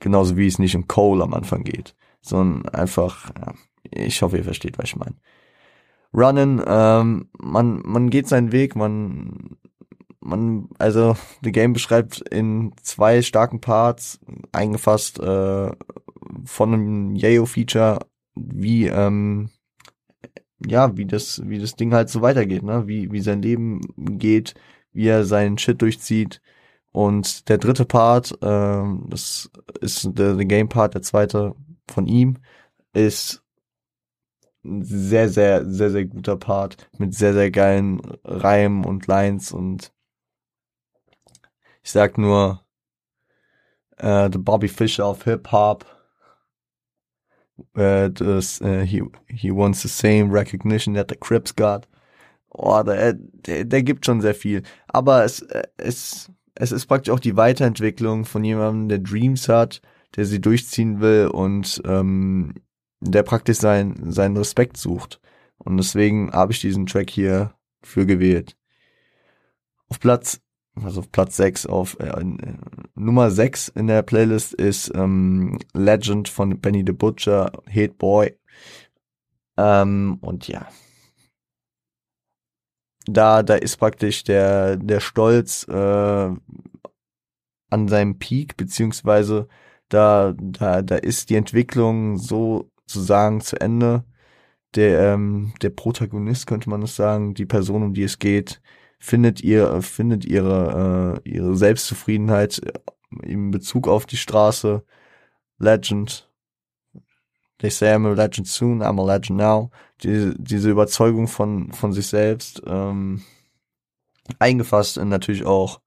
Genauso 0.00 0.36
wie 0.36 0.46
es 0.46 0.58
nicht 0.58 0.76
um 0.76 0.88
Cole 0.88 1.22
am 1.22 1.34
Anfang 1.34 1.64
geht, 1.64 1.94
sondern 2.20 2.68
einfach, 2.74 3.30
ja, 3.38 3.54
ich 3.90 4.22
hoffe, 4.22 4.36
ihr 4.36 4.44
versteht, 4.44 4.78
was 4.78 4.86
ich 4.86 4.96
meine. 4.96 5.16
Runnen, 6.12 6.62
ähm, 6.66 7.28
man, 7.38 7.82
man 7.84 8.10
geht 8.10 8.28
seinen 8.28 8.52
Weg, 8.52 8.76
man, 8.76 9.56
man, 10.20 10.68
also 10.78 11.16
The 11.42 11.52
Game 11.52 11.72
beschreibt 11.72 12.20
in 12.20 12.72
zwei 12.82 13.22
starken 13.22 13.60
Parts, 13.60 14.20
eingefasst 14.52 15.18
äh, 15.18 15.72
von 16.44 16.72
einem 16.72 17.16
Yayo-Feature, 17.16 18.06
wie 18.34 18.86
ähm, 18.86 19.50
ja, 20.66 20.96
wie 20.96 21.06
das, 21.06 21.42
wie 21.44 21.58
das 21.58 21.76
Ding 21.76 21.92
halt 21.94 22.08
so 22.08 22.22
weitergeht, 22.22 22.62
ne? 22.62 22.86
Wie, 22.86 23.10
wie 23.12 23.20
sein 23.20 23.42
Leben 23.42 23.80
geht, 23.96 24.54
wie 24.92 25.08
er 25.08 25.24
seinen 25.24 25.58
Shit 25.58 25.82
durchzieht. 25.82 26.40
Und 26.92 27.48
der 27.48 27.58
dritte 27.58 27.84
Part, 27.84 28.38
ähm, 28.42 29.06
das 29.08 29.50
ist 29.80 30.08
der, 30.18 30.34
der 30.34 30.44
Game 30.46 30.68
Part, 30.68 30.94
der 30.94 31.02
zweite 31.02 31.54
von 31.88 32.06
ihm, 32.06 32.38
ist 32.92 33.42
ein 34.64 34.82
sehr, 34.82 35.28
sehr, 35.28 35.66
sehr, 35.66 35.90
sehr 35.90 36.04
guter 36.06 36.36
Part 36.36 36.88
mit 36.98 37.14
sehr, 37.14 37.34
sehr 37.34 37.50
geilen 37.50 38.00
Reimen 38.24 38.84
und 38.84 39.06
Lines 39.06 39.52
und 39.52 39.92
ich 41.82 41.90
sag 41.90 42.16
nur, 42.16 42.64
äh, 43.98 44.30
The 44.32 44.38
Bobby 44.38 44.68
Fischer 44.68 45.08
of 45.08 45.24
Hip 45.24 45.50
Äh, 47.74 48.10
das, 48.10 48.60
äh, 48.60 48.84
he, 48.86 49.02
he 49.28 49.50
wants 49.50 49.82
the 49.82 49.88
same 49.88 50.32
recognition 50.32 50.94
that 50.94 51.10
the 51.10 51.16
Crips 51.16 51.54
got. 51.54 51.88
Oh, 52.50 52.82
der, 52.82 53.14
der, 53.14 53.64
der 53.64 53.82
gibt 53.82 54.06
schon 54.06 54.20
sehr 54.20 54.34
viel. 54.34 54.62
Aber 54.88 55.24
es, 55.24 55.44
es, 55.76 56.30
es 56.54 56.72
ist 56.72 56.86
praktisch 56.86 57.12
auch 57.12 57.20
die 57.20 57.36
Weiterentwicklung 57.36 58.24
von 58.24 58.44
jemandem, 58.44 58.88
der 58.88 58.98
Dreams 58.98 59.48
hat, 59.48 59.80
der 60.16 60.24
sie 60.24 60.40
durchziehen 60.40 61.00
will 61.00 61.28
und 61.32 61.82
ähm, 61.84 62.54
der 63.00 63.22
praktisch 63.24 63.58
sein, 63.58 64.12
seinen 64.12 64.36
Respekt 64.36 64.76
sucht. 64.76 65.20
Und 65.58 65.76
deswegen 65.76 66.32
habe 66.32 66.52
ich 66.52 66.60
diesen 66.60 66.86
Track 66.86 67.10
hier 67.10 67.54
für 67.82 68.06
gewählt. 68.06 68.56
Auf 69.88 70.00
Platz 70.00 70.40
also 70.82 71.02
Platz 71.02 71.36
6 71.36 71.66
auf 71.66 71.98
äh, 72.00 72.08
äh, 72.08 72.54
Nummer 72.94 73.30
6 73.30 73.68
in 73.68 73.86
der 73.86 74.02
Playlist 74.02 74.54
ist 74.54 74.92
ähm, 74.94 75.58
Legend 75.72 76.28
von 76.28 76.60
Benny 76.60 76.82
the 76.86 76.92
Butcher, 76.92 77.52
Hate 77.68 77.94
Boy. 77.94 78.36
Ähm, 79.56 80.18
und 80.20 80.48
ja. 80.48 80.68
Da, 83.06 83.42
da 83.42 83.54
ist 83.54 83.76
praktisch 83.76 84.24
der, 84.24 84.76
der 84.76 85.00
Stolz 85.00 85.66
äh, 85.68 85.72
an 87.70 87.88
seinem 87.88 88.18
Peak, 88.18 88.56
beziehungsweise 88.56 89.48
da, 89.88 90.34
da, 90.38 90.82
da 90.82 90.96
ist 90.96 91.30
die 91.30 91.36
Entwicklung 91.36 92.16
sozusagen 92.16 93.40
zu 93.40 93.60
Ende. 93.60 94.04
Der, 94.74 95.14
ähm, 95.14 95.54
der 95.62 95.70
Protagonist, 95.70 96.48
könnte 96.48 96.68
man 96.68 96.82
es 96.82 96.96
sagen, 96.96 97.34
die 97.34 97.46
Person, 97.46 97.84
um 97.84 97.94
die 97.94 98.02
es 98.02 98.18
geht, 98.18 98.60
findet 99.04 99.42
ihr, 99.42 99.82
findet 99.82 100.24
ihre, 100.24 101.20
äh, 101.26 101.28
ihre 101.28 101.54
Selbstzufriedenheit 101.56 102.62
in 103.22 103.50
Bezug 103.50 103.86
auf 103.86 104.06
die 104.06 104.16
Straße. 104.16 104.82
Legend. 105.58 106.28
They 107.58 107.70
say 107.70 107.94
I'm 107.94 108.06
a 108.06 108.14
legend 108.14 108.48
soon, 108.48 108.82
I'm 108.82 108.98
a 108.98 109.04
legend 109.04 109.38
now. 109.38 109.70
Die, 110.02 110.32
diese 110.38 110.70
Überzeugung 110.70 111.28
von, 111.28 111.70
von 111.72 111.92
sich 111.92 112.06
selbst, 112.06 112.62
ähm, 112.66 113.22
eingefasst 114.38 114.96
in 114.96 115.10
natürlich 115.10 115.44
auch 115.44 115.80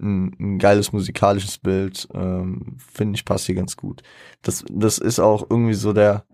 ein, 0.00 0.34
ein 0.40 0.58
geiles 0.58 0.92
musikalisches 0.92 1.58
Bild, 1.58 2.08
ähm, 2.12 2.76
finde 2.78 3.16
ich 3.16 3.24
passt 3.24 3.46
hier 3.46 3.54
ganz 3.54 3.76
gut. 3.76 4.02
Das, 4.42 4.64
das 4.68 4.98
ist 4.98 5.20
auch 5.20 5.46
irgendwie 5.48 5.74
so 5.74 5.92
der, 5.92 6.26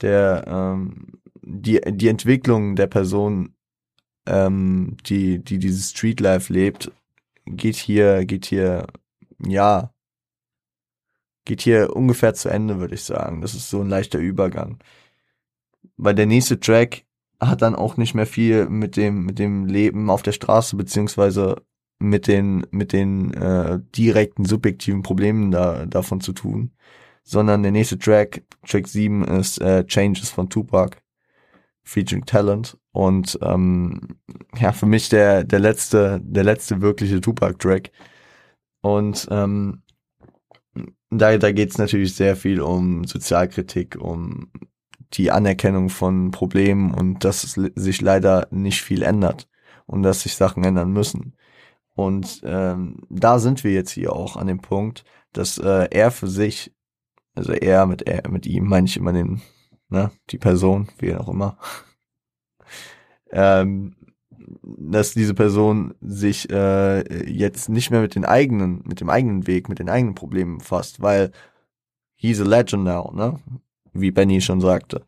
der, 0.00 0.44
ähm, 0.48 1.20
die, 1.40 1.80
die 1.86 2.08
Entwicklung 2.08 2.74
der 2.74 2.88
Person 2.88 3.54
ähm, 4.28 4.96
die, 5.06 5.42
die 5.42 5.58
dieses 5.58 5.90
Streetlife 5.90 6.52
lebt, 6.52 6.92
geht 7.46 7.76
hier, 7.76 8.24
geht 8.24 8.46
hier, 8.46 8.86
ja, 9.44 9.92
geht 11.44 11.62
hier 11.62 11.96
ungefähr 11.96 12.34
zu 12.34 12.48
Ende, 12.50 12.78
würde 12.78 12.94
ich 12.94 13.02
sagen. 13.04 13.40
Das 13.40 13.54
ist 13.54 13.70
so 13.70 13.80
ein 13.80 13.88
leichter 13.88 14.18
Übergang. 14.18 14.78
Weil 15.96 16.14
der 16.14 16.26
nächste 16.26 16.60
Track 16.60 17.04
hat 17.40 17.62
dann 17.62 17.74
auch 17.74 17.96
nicht 17.96 18.14
mehr 18.14 18.26
viel 18.26 18.68
mit 18.68 18.96
dem, 18.96 19.24
mit 19.24 19.38
dem 19.38 19.66
Leben 19.66 20.10
auf 20.10 20.22
der 20.22 20.32
Straße, 20.32 20.76
beziehungsweise 20.76 21.62
mit 21.98 22.26
den, 22.26 22.66
mit 22.70 22.92
den 22.92 23.32
äh, 23.34 23.80
direkten 23.96 24.44
subjektiven 24.44 25.02
Problemen 25.02 25.50
da, 25.50 25.86
davon 25.86 26.20
zu 26.20 26.32
tun. 26.32 26.72
Sondern 27.24 27.62
der 27.62 27.72
nächste 27.72 27.98
Track, 27.98 28.42
Track 28.66 28.88
7, 28.88 29.24
ist 29.24 29.60
äh, 29.60 29.84
Changes 29.86 30.30
von 30.30 30.48
Tupac 30.48 30.98
featuring 31.88 32.24
Talent 32.26 32.76
und 32.92 33.38
ähm, 33.42 34.18
ja 34.58 34.72
für 34.72 34.86
mich 34.86 35.08
der 35.08 35.44
der 35.44 35.58
letzte 35.58 36.20
der 36.22 36.44
letzte 36.44 36.80
wirkliche 36.80 37.20
Tupac 37.20 37.58
Track 37.58 37.90
und 38.82 39.26
ähm, 39.30 39.82
da, 41.10 41.36
da 41.38 41.52
geht 41.52 41.70
es 41.70 41.78
natürlich 41.78 42.14
sehr 42.14 42.36
viel 42.36 42.60
um 42.60 43.04
Sozialkritik, 43.04 43.96
um 44.00 44.50
die 45.14 45.30
Anerkennung 45.30 45.88
von 45.88 46.30
Problemen 46.30 46.92
und 46.92 47.24
dass 47.24 47.44
es 47.44 47.52
sich 47.74 48.00
leider 48.00 48.46
nicht 48.50 48.82
viel 48.82 49.02
ändert 49.02 49.48
und 49.86 50.02
dass 50.02 50.22
sich 50.22 50.36
Sachen 50.36 50.64
ändern 50.64 50.92
müssen. 50.92 51.34
Und 51.94 52.42
ähm, 52.44 53.02
da 53.08 53.38
sind 53.38 53.64
wir 53.64 53.72
jetzt 53.72 53.90
hier 53.90 54.12
auch 54.12 54.36
an 54.36 54.46
dem 54.46 54.60
Punkt, 54.60 55.04
dass 55.32 55.58
äh, 55.58 55.88
er 55.90 56.10
für 56.10 56.28
sich, 56.28 56.72
also 57.34 57.52
er 57.52 57.86
mit 57.86 58.02
er 58.02 58.28
mit 58.30 58.46
ihm 58.46 58.66
meine 58.66 58.86
ich 58.86 58.96
immer 58.96 59.12
den, 59.12 59.40
ne, 59.88 60.10
die 60.30 60.38
Person, 60.38 60.88
wie 60.98 61.14
auch 61.14 61.28
immer, 61.28 61.58
ähm, 63.30 63.94
dass 64.62 65.14
diese 65.14 65.34
Person 65.34 65.94
sich 66.00 66.50
äh, 66.50 67.30
jetzt 67.30 67.68
nicht 67.68 67.90
mehr 67.90 68.00
mit 68.00 68.14
den 68.14 68.24
eigenen, 68.24 68.82
mit 68.84 69.00
dem 69.00 69.10
eigenen 69.10 69.46
Weg, 69.46 69.68
mit 69.68 69.78
den 69.78 69.88
eigenen 69.88 70.14
Problemen 70.14 70.58
befasst, 70.58 71.00
weil 71.00 71.32
he's 72.16 72.40
a 72.40 72.44
legend 72.44 72.84
now, 72.84 73.12
ne? 73.14 73.38
Wie 73.92 74.10
Benny 74.10 74.40
schon 74.40 74.60
sagte. 74.60 75.04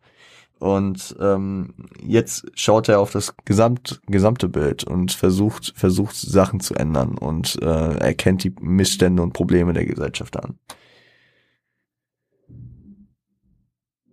Und 0.58 1.16
ähm, 1.20 1.74
jetzt 2.02 2.46
schaut 2.54 2.88
er 2.90 3.00
auf 3.00 3.12
das 3.12 3.34
gesamt, 3.46 4.02
gesamte 4.06 4.48
Bild 4.48 4.84
und 4.84 5.12
versucht, 5.12 5.72
versucht 5.74 6.16
Sachen 6.16 6.60
zu 6.60 6.74
ändern 6.74 7.16
und 7.16 7.58
äh, 7.62 7.96
erkennt 7.96 8.44
die 8.44 8.54
Missstände 8.60 9.22
und 9.22 9.32
Probleme 9.32 9.72
der 9.72 9.86
Gesellschaft 9.86 10.36
an. 10.38 10.58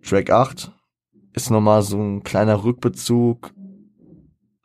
Track 0.08 0.30
8 0.30 0.72
ist 1.34 1.50
nochmal 1.50 1.82
so 1.82 2.00
ein 2.00 2.22
kleiner 2.22 2.64
Rückbezug 2.64 3.52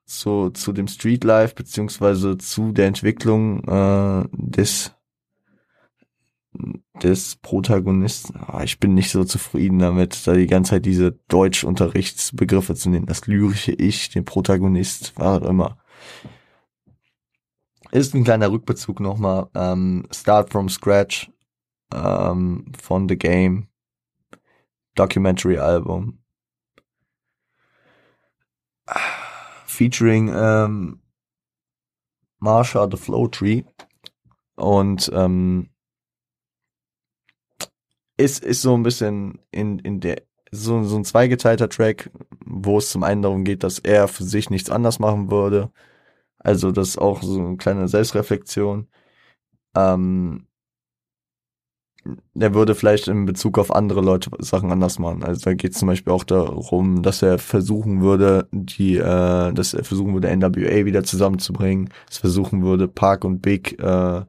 zu, 0.05 0.51
zu 0.51 0.71
dem 0.71 0.87
Streetlife 0.87 1.53
beziehungsweise 1.53 2.37
zu 2.37 2.71
der 2.71 2.87
Entwicklung 2.87 3.63
äh, 3.67 4.23
des 4.31 4.95
des 7.01 7.35
Protagonisten. 7.37 8.39
Oh, 8.47 8.61
ich 8.63 8.79
bin 8.79 8.93
nicht 8.93 9.09
so 9.09 9.23
zufrieden 9.23 9.79
damit, 9.79 10.25
da 10.27 10.33
die 10.33 10.47
ganze 10.47 10.71
Zeit 10.71 10.85
diese 10.85 11.11
Deutschunterrichtsbegriffe 11.27 12.75
zu 12.75 12.89
nehmen. 12.89 13.07
Das 13.07 13.25
lyrische 13.25 13.71
Ich, 13.71 14.09
den 14.09 14.23
Protagonist, 14.23 15.13
was 15.15 15.41
auch 15.41 15.49
immer. 15.49 15.77
Ist 17.91 18.13
ein 18.13 18.23
kleiner 18.23 18.51
Rückbezug 18.51 18.99
nochmal. 18.99 19.49
Ähm, 19.55 20.05
Start 20.11 20.51
from 20.51 20.69
Scratch 20.69 21.31
ähm, 21.93 22.71
von 22.79 23.09
The 23.09 23.17
Game. 23.17 23.67
Documentary 24.95 25.57
Album. 25.57 26.19
Featuring 29.65 30.29
ähm, 30.33 31.01
Marsha 32.39 32.87
the 32.89 32.97
Flow 32.97 33.27
Tree. 33.27 33.63
Und 34.55 35.09
ähm, 35.13 35.69
ist, 38.17 38.43
ist 38.43 38.61
so 38.61 38.75
ein 38.75 38.83
bisschen 38.83 39.39
in, 39.51 39.79
in 39.79 39.99
der, 39.99 40.21
so, 40.51 40.83
so 40.83 40.95
ein 40.95 41.05
zweigeteilter 41.05 41.69
Track, 41.69 42.11
wo 42.45 42.77
es 42.77 42.91
zum 42.91 43.03
einen 43.03 43.23
darum 43.23 43.43
geht, 43.43 43.63
dass 43.63 43.79
er 43.79 44.07
für 44.07 44.23
sich 44.23 44.49
nichts 44.49 44.69
anders 44.69 44.99
machen 44.99 45.31
würde. 45.31 45.71
Also 46.37 46.71
das 46.71 46.89
ist 46.89 46.97
auch 46.97 47.23
so 47.23 47.39
eine 47.39 47.57
kleine 47.57 47.87
Selbstreflexion. 47.87 48.87
Ähm, 49.75 50.47
er 52.37 52.53
würde 52.53 52.75
vielleicht 52.75 53.07
in 53.07 53.25
Bezug 53.25 53.57
auf 53.57 53.73
andere 53.73 54.01
Leute 54.01 54.29
Sachen 54.39 54.71
anders 54.71 54.99
machen. 54.99 55.23
Also 55.23 55.41
da 55.45 55.53
geht 55.53 55.71
es 55.71 55.79
zum 55.79 55.87
Beispiel 55.87 56.11
auch 56.11 56.23
darum, 56.23 57.01
dass 57.01 57.21
er 57.21 57.39
versuchen 57.39 58.01
würde, 58.01 58.47
die, 58.51 58.97
äh, 58.97 59.53
dass 59.53 59.73
er 59.73 59.83
versuchen 59.83 60.13
würde, 60.13 60.35
NWA 60.35 60.85
wieder 60.85 61.03
zusammenzubringen, 61.03 61.89
dass 62.07 62.17
versuchen 62.17 62.63
würde, 62.63 62.87
Park 62.87 63.23
und 63.23 63.41
Big 63.41 63.79
äh, 63.79 64.21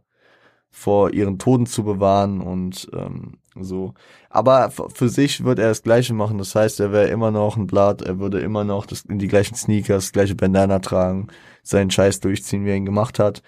vor 0.71 1.13
ihren 1.13 1.39
Toten 1.39 1.67
zu 1.67 1.85
bewahren 1.85 2.41
und 2.41 2.89
ähm, 2.93 3.35
so. 3.61 3.95
Aber 4.31 4.71
für 4.71 5.09
sich 5.09 5.45
wird 5.45 5.59
er 5.59 5.69
das 5.69 5.83
Gleiche 5.83 6.15
machen. 6.15 6.39
Das 6.39 6.55
heißt, 6.55 6.81
er 6.81 6.93
wäre 6.93 7.09
immer 7.09 7.31
noch 7.31 7.57
ein 7.57 7.67
Blatt, 7.67 8.03
er 8.03 8.19
würde 8.19 8.41
immer 8.41 8.65
noch 8.65 8.87
das, 8.87 9.03
in 9.03 9.19
die 9.19 9.29
gleichen 9.29 9.55
Sneakers, 9.55 10.07
das 10.07 10.13
gleiche 10.13 10.35
Bandana 10.35 10.81
tragen, 10.81 11.29
seinen 11.63 11.91
Scheiß 11.91 12.21
durchziehen, 12.21 12.65
wie 12.65 12.71
er 12.71 12.77
ihn 12.77 12.85
gemacht 12.85 13.19
hat. 13.19 13.43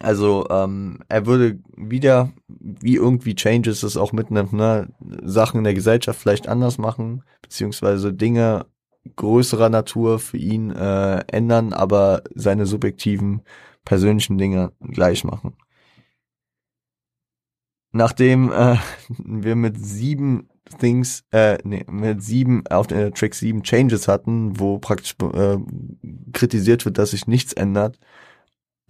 Also 0.00 0.46
ähm, 0.48 1.00
er 1.08 1.26
würde 1.26 1.58
wieder, 1.76 2.32
wie 2.48 2.96
irgendwie 2.96 3.34
Changes 3.34 3.82
es 3.82 3.98
auch 3.98 4.12
mitnimmt, 4.12 4.54
ne, 4.54 4.88
Sachen 5.22 5.58
in 5.58 5.64
der 5.64 5.74
Gesellschaft 5.74 6.18
vielleicht 6.18 6.48
anders 6.48 6.78
machen, 6.78 7.22
beziehungsweise 7.42 8.14
Dinge 8.14 8.66
größerer 9.16 9.68
Natur 9.68 10.18
für 10.18 10.38
ihn 10.38 10.70
äh, 10.70 11.18
ändern, 11.28 11.74
aber 11.74 12.22
seine 12.34 12.64
subjektiven 12.64 13.42
persönlichen 13.84 14.38
Dinge 14.38 14.72
gleich 14.80 15.22
machen. 15.24 15.54
Nachdem 17.92 18.50
äh, 18.52 18.76
wir 19.18 19.54
mit 19.54 19.84
sieben 19.84 20.48
Things, 20.78 21.24
äh, 21.30 21.58
nee, 21.64 21.84
mit 21.90 22.22
sieben 22.22 22.66
auf 22.68 22.86
der 22.86 23.12
Track 23.12 23.34
sieben 23.34 23.62
Changes 23.64 24.08
hatten, 24.08 24.58
wo 24.58 24.78
praktisch 24.78 25.14
äh, 25.34 25.58
kritisiert 26.32 26.86
wird, 26.86 26.96
dass 26.96 27.10
sich 27.10 27.26
nichts 27.26 27.52
ändert, 27.52 27.98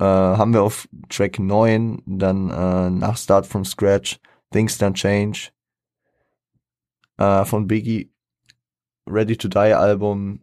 äh, 0.01 0.05
haben 0.05 0.53
wir 0.53 0.63
auf 0.63 0.89
Track 1.09 1.39
neun 1.39 2.03
dann 2.07 2.51
äh, 2.51 2.91
nach 2.91 3.17
Start 3.17 3.47
from 3.47 3.65
Scratch 3.65 4.19
Things 4.51 4.81
Don't 4.81 4.95
Change 4.95 5.51
äh, 7.19 7.45
von 7.45 7.67
Biggie 7.67 8.11
Ready 9.07 9.37
to 9.37 9.49
Die 9.49 9.59
Album. 9.59 10.41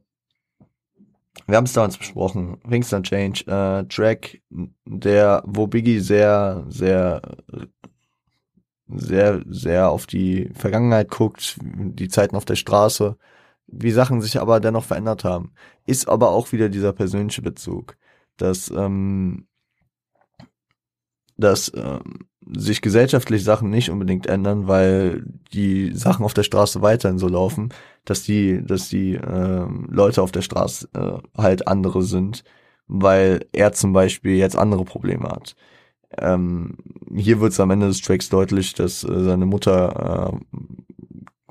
Wir 1.48 1.58
haben 1.58 1.66
es 1.66 1.74
damals 1.74 1.98
besprochen. 1.98 2.58
Things 2.70 2.92
Don't 2.92 3.04
Change, 3.04 3.46
äh, 3.48 3.86
Track, 3.88 4.42
der, 4.86 5.44
wo 5.46 5.68
Biggie 5.68 6.00
sehr, 6.00 6.66
sehr 6.70 7.22
sehr, 8.90 9.44
sehr 9.48 9.90
auf 9.90 10.06
die 10.08 10.50
Vergangenheit 10.54 11.10
guckt, 11.10 11.58
die 11.62 12.08
Zeiten 12.08 12.36
auf 12.36 12.46
der 12.46 12.56
Straße, 12.56 13.18
wie 13.68 13.92
Sachen 13.92 14.22
sich 14.22 14.40
aber 14.40 14.60
dennoch 14.60 14.86
verändert 14.86 15.24
haben. 15.24 15.54
Ist 15.86 16.08
aber 16.08 16.30
auch 16.30 16.52
wieder 16.52 16.70
dieser 16.70 16.94
persönliche 16.94 17.42
Bezug, 17.42 17.98
dass, 18.38 18.70
ähm, 18.72 19.47
dass 21.38 21.72
ähm, 21.76 22.28
sich 22.56 22.82
gesellschaftlich 22.82 23.44
Sachen 23.44 23.70
nicht 23.70 23.90
unbedingt 23.90 24.28
ändern, 24.28 24.68
weil 24.68 25.26
die 25.54 25.94
Sachen 25.94 26.24
auf 26.26 26.34
der 26.34 26.44
Straße 26.44 26.82
weiterhin 26.82 27.20
so 27.20 27.28
laufen, 27.28 27.70
dass 28.06 28.24
die, 28.24 28.64
dass 28.66 28.90
die 28.90 29.16
ähm, 29.16 29.88
Leute 29.92 30.22
auf 30.22 30.32
der 30.32 30.42
Straße 30.42 30.88
äh, 30.94 31.42
halt 31.42 31.68
andere 31.68 32.04
sind, 32.04 32.44
weil 32.88 33.46
er 33.52 33.74
zum 33.74 33.94
Beispiel 33.94 34.36
jetzt 34.36 34.58
andere 34.58 34.86
Probleme 34.86 35.28
hat. 35.30 35.56
Ähm, 36.18 36.78
hier 37.16 37.42
wird 37.42 37.52
es 37.52 37.60
am 37.60 37.72
Ende 37.72 37.88
des 37.88 38.02
Tracks 38.02 38.30
deutlich, 38.30 38.74
dass 38.74 39.04
äh, 39.04 39.24
seine 39.24 39.46
Mutter 39.46 40.32
äh, 40.32 40.58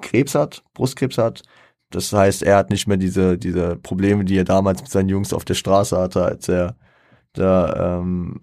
Krebs 0.00 0.34
hat, 0.34 0.64
Brustkrebs 0.74 1.18
hat. 1.18 1.42
Das 1.90 2.12
heißt, 2.12 2.42
er 2.42 2.56
hat 2.56 2.70
nicht 2.70 2.86
mehr 2.86 2.96
diese, 2.96 3.38
diese 3.38 3.76
Probleme, 3.76 4.24
die 4.24 4.38
er 4.38 4.44
damals 4.44 4.82
mit 4.82 4.90
seinen 4.90 5.08
Jungs 5.08 5.32
auf 5.32 5.44
der 5.44 5.54
Straße 5.54 5.96
hatte, 5.96 6.24
als 6.24 6.48
er 6.48 6.76
da 7.32 7.98
ähm, 8.00 8.40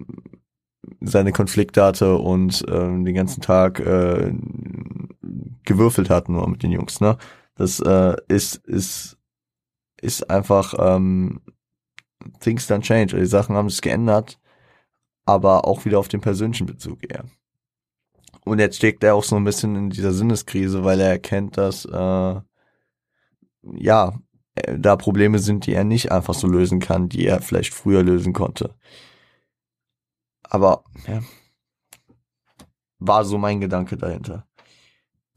seine 1.00 1.32
Konflikte 1.32 1.82
hatte 1.82 2.16
und 2.16 2.64
ähm, 2.68 3.04
den 3.04 3.14
ganzen 3.14 3.40
Tag 3.40 3.80
äh, 3.80 4.32
gewürfelt 5.64 6.10
hat 6.10 6.28
nur 6.28 6.48
mit 6.48 6.62
den 6.62 6.72
Jungs. 6.72 7.00
Ne? 7.00 7.16
Das 7.56 7.80
äh, 7.80 8.16
ist, 8.28 8.56
ist, 8.66 9.16
ist 10.00 10.30
einfach 10.30 10.74
ähm, 10.78 11.40
Things 12.40 12.70
don't 12.70 12.82
change. 12.82 13.16
Die 13.16 13.26
Sachen 13.26 13.56
haben 13.56 13.70
sich 13.70 13.80
geändert 13.80 14.38
aber 15.24 15.66
auch 15.66 15.84
wieder 15.84 15.98
auf 15.98 16.08
den 16.08 16.20
persönlichen 16.20 16.66
Bezug 16.66 16.98
eher. 17.10 17.24
Und 18.44 18.58
jetzt 18.58 18.76
steckt 18.76 19.02
er 19.04 19.14
auch 19.14 19.24
so 19.24 19.36
ein 19.36 19.44
bisschen 19.44 19.74
in 19.74 19.90
dieser 19.90 20.12
Sinneskrise, 20.12 20.84
weil 20.84 21.00
er 21.00 21.08
erkennt, 21.08 21.56
dass 21.56 21.86
äh, 21.86 22.40
ja 23.62 24.18
äh, 24.54 24.78
da 24.78 24.96
Probleme 24.96 25.38
sind, 25.38 25.66
die 25.66 25.72
er 25.72 25.84
nicht 25.84 26.12
einfach 26.12 26.34
so 26.34 26.46
lösen 26.46 26.78
kann, 26.78 27.08
die 27.08 27.26
er 27.26 27.40
vielleicht 27.40 27.72
früher 27.72 28.02
lösen 28.02 28.34
konnte. 28.34 28.74
Aber 30.48 30.84
ja, 31.06 31.22
war 32.98 33.24
so 33.24 33.38
mein 33.38 33.60
Gedanke 33.60 33.96
dahinter. 33.96 34.46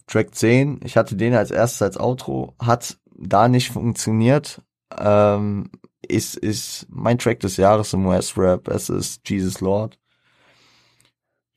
Track 0.08 0.34
10, 0.34 0.80
ich 0.84 0.96
hatte 0.96 1.15
den 1.15 1.34
als 1.34 1.52
erstes 1.52 1.82
als 1.82 2.00
Outro, 2.00 2.56
hat 2.60 2.98
da 3.13 3.48
nicht 3.48 3.72
funktioniert. 3.72 4.62
Ähm, 4.98 5.70
ist, 6.08 6.38
ist 6.38 6.88
mein 6.89 7.17
Track 7.17 7.41
des 7.41 7.58
Jahres 7.58 7.91
im 7.93 8.06
US-Rap. 8.06 8.70
Es 8.70 8.89
ist 8.89 9.28
Jesus 9.30 9.60
Lord. 9.60 10.00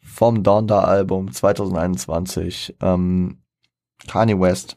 Vom 0.01 0.43
Donda 0.43 0.81
Album 0.81 1.31
2021. 1.31 2.77
Ähm, 2.81 3.43
Kanye 4.09 4.41
West. 4.41 4.77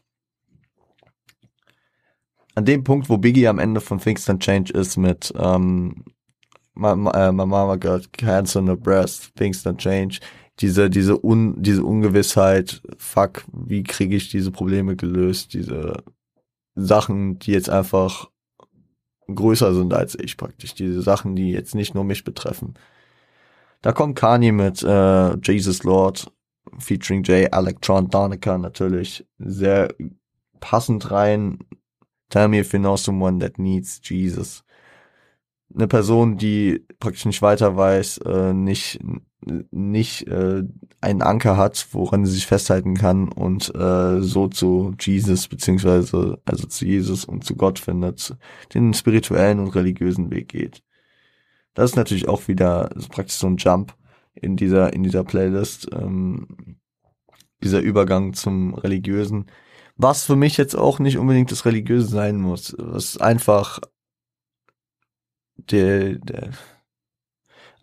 An 2.53 2.65
dem 2.65 2.83
Punkt, 2.83 3.09
wo 3.09 3.17
Biggie 3.17 3.47
am 3.47 3.57
Ende 3.57 3.81
von 3.81 3.97
Things 3.97 4.29
Don't 4.29 4.39
Change 4.39 4.71
ist 4.73 4.97
mit 4.97 5.33
ähm, 5.35 6.05
my, 6.75 6.95
my, 6.95 7.11
äh, 7.11 7.31
mama 7.31 7.75
got 7.77 8.11
cancer 8.13 8.59
in 8.59 8.67
the 8.67 8.75
breast, 8.75 9.35
Things 9.35 9.63
Don't 9.63 9.77
Change. 9.77 10.19
Diese, 10.59 10.89
diese, 10.89 11.17
Un, 11.23 11.61
diese 11.61 11.83
Ungewissheit, 11.83 12.81
fuck, 12.97 13.43
wie 13.51 13.83
kriege 13.83 14.15
ich 14.15 14.29
diese 14.29 14.51
Probleme 14.51 14.95
gelöst? 14.95 15.53
Diese 15.53 16.03
Sachen, 16.75 17.39
die 17.39 17.51
jetzt 17.51 17.69
einfach 17.69 18.29
größer 19.33 19.73
sind 19.73 19.93
als 19.93 20.15
ich 20.19 20.37
praktisch. 20.37 20.75
Diese 20.75 21.01
Sachen, 21.01 21.35
die 21.35 21.51
jetzt 21.51 21.75
nicht 21.75 21.95
nur 21.95 22.03
mich 22.03 22.23
betreffen. 22.23 22.75
Da 23.81 23.91
kommt 23.91 24.15
Kanye 24.15 24.51
mit 24.51 24.83
äh, 24.83 25.35
Jesus 25.37 25.83
Lord 25.83 26.31
featuring 26.79 27.23
J. 27.23 27.53
Electron 27.53 28.09
Donica 28.09 28.57
natürlich 28.57 29.25
sehr 29.37 29.93
passend 30.59 31.11
rein. 31.11 31.59
Tell 32.29 32.47
me 32.47 32.59
if 32.59 32.73
you 32.73 32.79
know 32.79 32.95
someone 32.95 33.39
that 33.39 33.59
needs 33.59 33.99
Jesus. 34.03 34.63
Eine 35.75 35.87
Person, 35.87 36.37
die 36.37 36.85
praktisch 36.99 37.25
nicht 37.25 37.41
weiter 37.41 37.75
weiß, 37.75 38.19
äh, 38.19 38.53
nicht 38.53 38.99
nicht 39.71 40.27
äh, 40.27 40.63
einen 41.01 41.21
Anker 41.21 41.57
hat, 41.57 41.87
woran 41.91 42.25
sie 42.25 42.33
sich 42.33 42.47
festhalten 42.47 42.95
kann 42.95 43.29
und 43.29 43.73
äh, 43.75 44.21
so 44.21 44.47
zu 44.47 44.93
Jesus 44.99 45.47
beziehungsweise 45.47 46.39
also 46.45 46.67
zu 46.67 46.85
Jesus 46.85 47.25
und 47.25 47.43
zu 47.43 47.55
Gott 47.55 47.79
findet, 47.79 48.35
den 48.73 48.93
spirituellen 48.93 49.59
und 49.59 49.75
religiösen 49.75 50.31
Weg 50.31 50.49
geht. 50.49 50.83
Das 51.73 51.91
ist 51.91 51.95
natürlich 51.95 52.27
auch 52.27 52.47
wieder 52.47 52.89
praktisch 53.09 53.37
so 53.37 53.47
ein 53.47 53.57
Jump 53.57 53.95
in 54.33 54.55
dieser 54.55 54.93
in 54.93 55.03
dieser 55.03 55.23
Playlist, 55.23 55.89
ähm, 55.93 56.77
dieser 57.63 57.81
Übergang 57.81 58.33
zum 58.33 58.73
religiösen, 58.75 59.47
was 59.95 60.25
für 60.25 60.35
mich 60.35 60.57
jetzt 60.57 60.75
auch 60.75 60.99
nicht 60.99 61.17
unbedingt 61.17 61.51
das 61.51 61.65
religiöse 61.65 62.07
sein 62.07 62.39
muss, 62.39 62.75
was 62.77 63.17
einfach 63.17 63.79
der, 65.57 66.15
der 66.15 66.51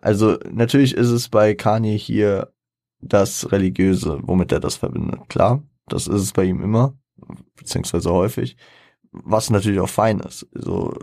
also 0.01 0.39
natürlich 0.51 0.95
ist 0.95 1.11
es 1.11 1.29
bei 1.29 1.55
Kanye 1.55 1.97
hier 1.97 2.53
das 3.01 3.53
Religiöse, 3.53 4.19
womit 4.23 4.53
er 4.53 4.61
das 4.61 4.77
verbindet. 4.77 5.29
Klar, 5.29 5.63
das 5.89 6.07
ist 6.07 6.23
es 6.23 6.33
bei 6.33 6.45
ihm 6.45 6.63
immer, 6.63 6.95
beziehungsweise 7.57 8.11
häufig, 8.11 8.57
was 9.13 9.51
natürlich 9.51 9.81
auch 9.81 9.89
fein 9.89 10.21
ist. 10.21 10.47
Also 10.55 10.95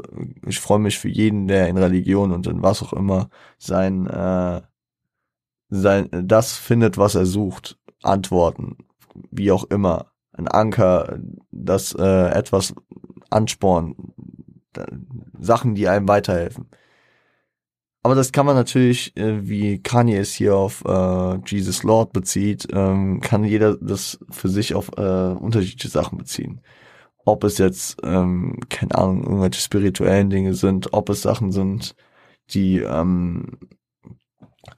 ich 0.46 0.60
freue 0.60 0.80
mich 0.80 0.98
für 0.98 1.10
jeden, 1.10 1.48
der 1.48 1.68
in 1.68 1.78
Religion 1.78 2.32
und 2.32 2.48
in 2.48 2.64
was 2.64 2.82
auch 2.82 2.94
immer 2.94 3.30
sein, 3.58 4.08
äh, 4.08 4.62
sein 5.70 6.10
das 6.12 6.58
findet, 6.58 6.98
was 6.98 7.16
er 7.16 7.26
sucht. 7.26 7.78
Antworten, 8.04 8.78
wie 9.32 9.52
auch 9.52 9.66
immer, 9.66 10.12
ein 10.32 10.48
Anker, 10.48 11.20
das 11.52 11.94
äh, 11.94 12.30
etwas 12.30 12.74
anspornen, 13.30 14.14
Sachen, 15.40 15.76
die 15.76 15.88
einem 15.88 16.08
weiterhelfen. 16.08 16.68
Aber 18.04 18.16
das 18.16 18.32
kann 18.32 18.46
man 18.46 18.56
natürlich, 18.56 19.18
äh, 19.18 19.50
wie 19.50 19.80
Kanye 19.82 20.18
es 20.18 20.34
hier 20.34 20.56
auf 20.56 20.84
äh, 20.86 21.40
Jesus 21.46 21.84
Lord 21.84 22.14
bezieht, 22.14 22.68
ähm, 22.72 23.20
kann 23.20 23.44
jeder 23.44 23.76
das 23.76 24.20
für 24.30 24.50
sich 24.50 24.76
auf 24.76 24.92
äh, 24.98 25.02
unterschiedliche 25.34 25.90
Sachen 25.90 26.18
beziehen. 26.18 26.62
Ob 27.26 27.44
es 27.44 27.58
jetzt, 27.58 27.98
ähm, 28.04 28.60
keine 28.70 28.96
Ahnung, 28.96 29.24
irgendwelche 29.24 29.60
spirituellen 29.60 30.30
Dinge 30.30 30.54
sind, 30.54 30.94
ob 30.94 31.10
es 31.10 31.22
Sachen 31.22 31.52
sind, 31.52 31.96
die 32.52 32.80
ähm, 32.80 33.58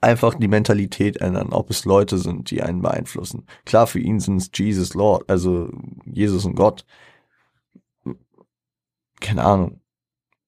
einfach 0.00 0.34
die 0.34 0.48
Mentalität 0.48 1.18
ändern, 1.18 1.52
ob 1.52 1.70
es 1.70 1.84
Leute 1.84 2.18
sind, 2.18 2.50
die 2.50 2.62
einen 2.62 2.82
beeinflussen. 2.82 3.46
Klar, 3.64 3.86
für 3.86 4.00
ihn 4.00 4.20
sind 4.20 4.38
es 4.38 4.50
Jesus 4.54 4.94
Lord, 4.94 5.28
also 5.30 5.70
Jesus 6.04 6.44
und 6.44 6.54
Gott. 6.56 6.84
Keine 9.20 9.44
Ahnung. 9.44 9.79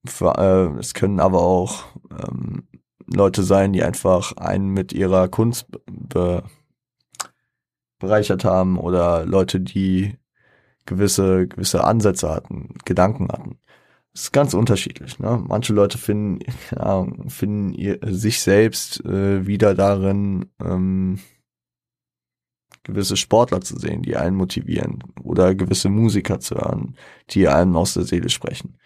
Für, 0.04 0.34
äh, 0.38 0.78
es 0.78 0.94
können 0.94 1.20
aber 1.20 1.42
auch 1.42 1.84
ähm, 2.10 2.64
Leute 3.06 3.42
sein, 3.42 3.72
die 3.72 3.82
einfach 3.82 4.36
einen 4.36 4.70
mit 4.70 4.92
ihrer 4.92 5.28
Kunst 5.28 5.66
be 5.86 6.42
bereichert 7.98 8.44
haben 8.44 8.78
oder 8.78 9.24
Leute, 9.24 9.60
die 9.60 10.18
gewisse, 10.86 11.46
gewisse 11.46 11.84
Ansätze 11.84 12.28
hatten, 12.28 12.74
Gedanken 12.84 13.28
hatten. 13.30 13.60
Das 14.12 14.24
ist 14.24 14.32
ganz 14.32 14.54
unterschiedlich. 14.54 15.20
Ne? 15.20 15.42
Manche 15.46 15.72
Leute 15.72 15.98
finden, 15.98 16.40
ja, 16.72 17.06
finden 17.28 17.72
ihr, 17.72 17.98
sich 18.02 18.40
selbst 18.40 19.04
äh, 19.04 19.46
wieder 19.46 19.74
darin, 19.74 20.46
ähm, 20.60 21.20
gewisse 22.82 23.16
Sportler 23.16 23.60
zu 23.60 23.78
sehen, 23.78 24.02
die 24.02 24.16
einen 24.16 24.36
motivieren 24.36 24.98
oder 25.22 25.54
gewisse 25.54 25.88
Musiker 25.88 26.40
zu 26.40 26.56
hören, 26.56 26.96
die 27.30 27.48
einem 27.48 27.76
aus 27.76 27.94
der 27.94 28.02
Seele 28.02 28.28
sprechen. 28.28 28.76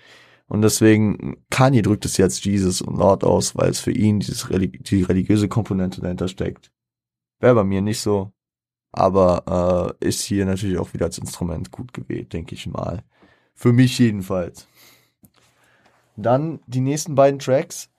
Und 0.48 0.62
deswegen, 0.62 1.36
Kanye 1.50 1.82
drückt 1.82 2.04
es 2.04 2.16
jetzt 2.16 2.44
Jesus 2.44 2.80
und 2.80 2.96
Lord 2.96 3.24
aus, 3.24 3.56
weil 3.56 3.70
es 3.70 3.80
für 3.80 3.90
ihn 3.90 4.20
dieses 4.20 4.50
Religi 4.50 4.78
die 4.78 5.02
religiöse 5.02 5.48
Komponente 5.48 6.00
dahinter 6.00 6.28
steckt. 6.28 6.70
Wäre 7.40 7.56
bei 7.56 7.64
mir 7.64 7.82
nicht 7.82 8.00
so, 8.00 8.32
aber 8.92 9.96
äh, 10.00 10.06
ist 10.06 10.22
hier 10.22 10.46
natürlich 10.46 10.78
auch 10.78 10.94
wieder 10.94 11.06
als 11.06 11.18
Instrument 11.18 11.70
gut 11.70 11.92
gewählt, 11.92 12.32
denke 12.32 12.54
ich 12.54 12.66
mal. 12.66 13.02
Für 13.54 13.72
mich 13.72 13.98
jedenfalls. 13.98 14.68
Dann 16.16 16.60
die 16.66 16.80
nächsten 16.80 17.14
beiden 17.14 17.40
Tracks 17.40 17.90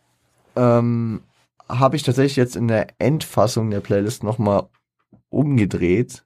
ähm, 0.55 1.21
habe 1.69 1.95
ich 1.95 2.03
tatsächlich 2.03 2.37
jetzt 2.37 2.55
in 2.55 2.67
der 2.67 2.87
Endfassung 2.99 3.69
der 3.69 3.81
Playlist 3.81 4.23
nochmal 4.23 4.69
umgedreht. 5.29 6.25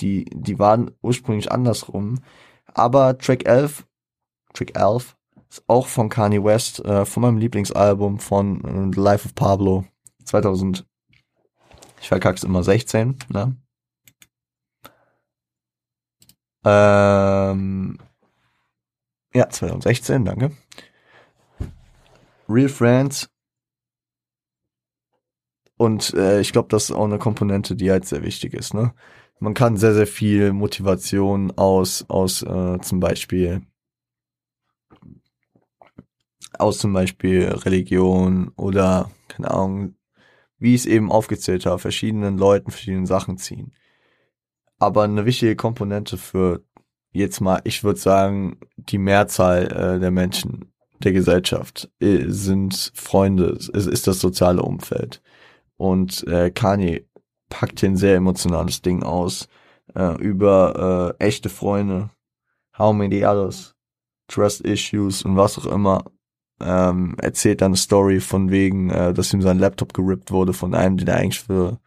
Die, 0.00 0.26
die 0.26 0.58
waren 0.58 0.92
ursprünglich 1.02 1.50
andersrum. 1.50 2.20
Aber 2.66 3.18
Track 3.18 3.48
11, 3.48 3.86
Track 4.52 4.76
11 4.76 5.04
ist 5.04 5.17
auch 5.66 5.86
von 5.86 6.08
Kanye 6.08 6.42
West, 6.44 6.84
äh, 6.84 7.04
von 7.04 7.22
meinem 7.22 7.38
Lieblingsalbum 7.38 8.18
von 8.18 8.64
äh, 8.64 8.94
The 8.94 9.00
Life 9.00 9.26
of 9.26 9.34
Pablo 9.34 9.84
2000. 10.24 10.86
Ich 12.00 12.08
verkack's 12.08 12.44
immer 12.44 12.62
16, 12.62 13.16
ne? 13.28 13.56
Ähm, 16.64 17.98
ja, 19.34 19.48
2016, 19.48 20.24
danke. 20.24 20.50
Real 22.48 22.68
Friends. 22.68 23.28
Und 25.76 26.12
äh, 26.14 26.40
ich 26.40 26.52
glaube, 26.52 26.68
das 26.68 26.84
ist 26.84 26.90
auch 26.90 27.04
eine 27.04 27.18
Komponente, 27.18 27.76
die 27.76 27.90
halt 27.90 28.04
sehr 28.04 28.22
wichtig 28.22 28.52
ist. 28.54 28.74
Ne? 28.74 28.92
Man 29.38 29.54
kann 29.54 29.76
sehr, 29.76 29.94
sehr 29.94 30.08
viel 30.08 30.52
Motivation 30.52 31.52
aus, 31.56 32.04
aus 32.08 32.42
äh, 32.42 32.78
zum 32.80 33.00
Beispiel 33.00 33.62
aus 36.58 36.78
zum 36.78 36.92
Beispiel 36.92 37.48
Religion 37.48 38.52
oder, 38.56 39.10
keine 39.28 39.50
Ahnung, 39.50 39.94
wie 40.58 40.74
ich 40.74 40.82
es 40.82 40.86
eben 40.86 41.12
aufgezählt 41.12 41.66
habe, 41.66 41.78
verschiedenen 41.78 42.38
Leuten, 42.38 42.70
verschiedenen 42.70 43.06
Sachen 43.06 43.38
ziehen. 43.38 43.72
Aber 44.78 45.04
eine 45.04 45.26
wichtige 45.26 45.56
Komponente 45.56 46.16
für 46.16 46.62
jetzt 47.12 47.40
mal, 47.40 47.60
ich 47.64 47.84
würde 47.84 47.98
sagen, 47.98 48.58
die 48.76 48.98
Mehrzahl 48.98 49.66
äh, 49.66 50.00
der 50.00 50.10
Menschen 50.10 50.72
der 51.00 51.12
Gesellschaft 51.12 51.90
äh, 52.00 52.24
sind 52.28 52.92
Freunde, 52.94 53.50
es 53.52 53.68
ist 53.68 54.06
das 54.06 54.20
soziale 54.20 54.62
Umfeld. 54.62 55.22
Und 55.76 56.26
äh, 56.26 56.50
Kanye 56.50 57.06
packt 57.48 57.80
hier 57.80 57.90
ein 57.90 57.96
sehr 57.96 58.16
emotionales 58.16 58.82
Ding 58.82 59.02
aus 59.02 59.48
äh, 59.94 60.20
über 60.20 61.16
äh, 61.18 61.24
echte 61.24 61.48
Freunde, 61.48 62.10
how 62.76 62.94
many 62.94 63.24
others, 63.24 63.74
trust 64.26 64.60
issues 64.62 65.22
und 65.22 65.36
was 65.36 65.58
auch 65.58 65.66
immer 65.66 66.04
ähm, 66.60 67.16
erzählt 67.18 67.60
dann 67.60 67.68
eine 67.68 67.76
Story 67.76 68.20
von 68.20 68.50
wegen, 68.50 68.90
äh, 68.90 69.14
dass 69.14 69.32
ihm 69.32 69.42
sein 69.42 69.58
Laptop 69.58 69.94
gerippt 69.94 70.30
wurde 70.30 70.52
von 70.52 70.74
einem, 70.74 70.96
den 70.96 71.08
er 71.08 71.16
eigentlich 71.16 71.40
für 71.40 71.78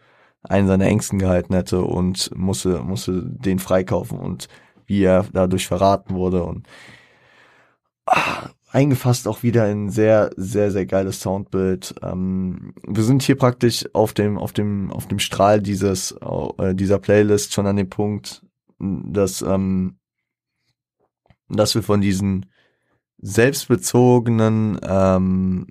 einen 0.43 0.67
seiner 0.67 0.85
Ängsten 0.85 1.19
gehalten 1.19 1.53
hätte 1.53 1.81
und 1.81 2.31
musste, 2.35 2.81
musste 2.81 3.23
den 3.23 3.59
freikaufen 3.59 4.17
und 4.19 4.47
wie 4.85 5.03
er 5.03 5.25
dadurch 5.31 5.67
verraten 5.67 6.15
wurde 6.15 6.43
und 6.43 6.67
ah, 8.05 8.49
eingefasst 8.71 9.27
auch 9.27 9.43
wieder 9.43 9.69
in 9.69 9.89
sehr, 9.89 10.31
sehr, 10.35 10.71
sehr 10.71 10.85
geiles 10.85 11.21
Soundbild. 11.21 11.95
Ähm, 12.01 12.73
wir 12.87 13.03
sind 13.03 13.21
hier 13.21 13.37
praktisch 13.37 13.85
auf 13.93 14.13
dem, 14.13 14.37
auf 14.37 14.53
dem, 14.53 14.91
auf 14.91 15.07
dem 15.07 15.19
Strahl 15.19 15.61
dieses, 15.61 16.15
äh, 16.57 16.73
dieser 16.73 16.99
Playlist 16.99 17.53
schon 17.53 17.67
an 17.67 17.75
dem 17.75 17.89
Punkt, 17.89 18.45
dass, 18.79 19.41
ähm, 19.41 19.97
dass 21.49 21.75
wir 21.75 21.83
von 21.83 22.01
diesen 22.01 22.50
selbstbezogenen 23.21 24.79
ähm, 24.83 25.67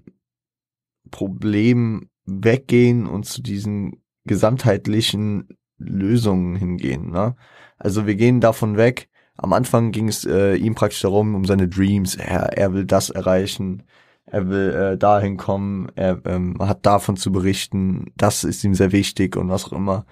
Problemen 1.10 2.08
weggehen 2.24 3.06
und 3.06 3.26
zu 3.26 3.42
diesen 3.42 4.02
gesamtheitlichen 4.24 5.48
Lösungen 5.78 6.56
hingehen. 6.56 7.10
Ne? 7.10 7.34
Also 7.78 8.06
wir 8.06 8.14
gehen 8.14 8.40
davon 8.40 8.76
weg. 8.76 9.08
Am 9.36 9.52
Anfang 9.52 9.90
ging 9.90 10.08
es 10.08 10.24
äh, 10.24 10.54
ihm 10.54 10.74
praktisch 10.74 11.00
darum, 11.00 11.34
um 11.34 11.44
seine 11.44 11.68
Dreams. 11.68 12.16
Er, 12.16 12.56
er 12.56 12.74
will 12.74 12.84
das 12.84 13.10
erreichen. 13.10 13.84
Er 14.26 14.48
will 14.48 14.70
äh, 14.70 14.98
dahin 14.98 15.36
kommen. 15.36 15.90
Er 15.96 16.20
ähm, 16.26 16.56
hat 16.60 16.86
davon 16.86 17.16
zu 17.16 17.32
berichten. 17.32 18.12
Das 18.16 18.44
ist 18.44 18.62
ihm 18.62 18.74
sehr 18.74 18.92
wichtig 18.92 19.36
und 19.36 19.48
was 19.48 19.64
auch 19.64 19.72
immer. 19.72 20.04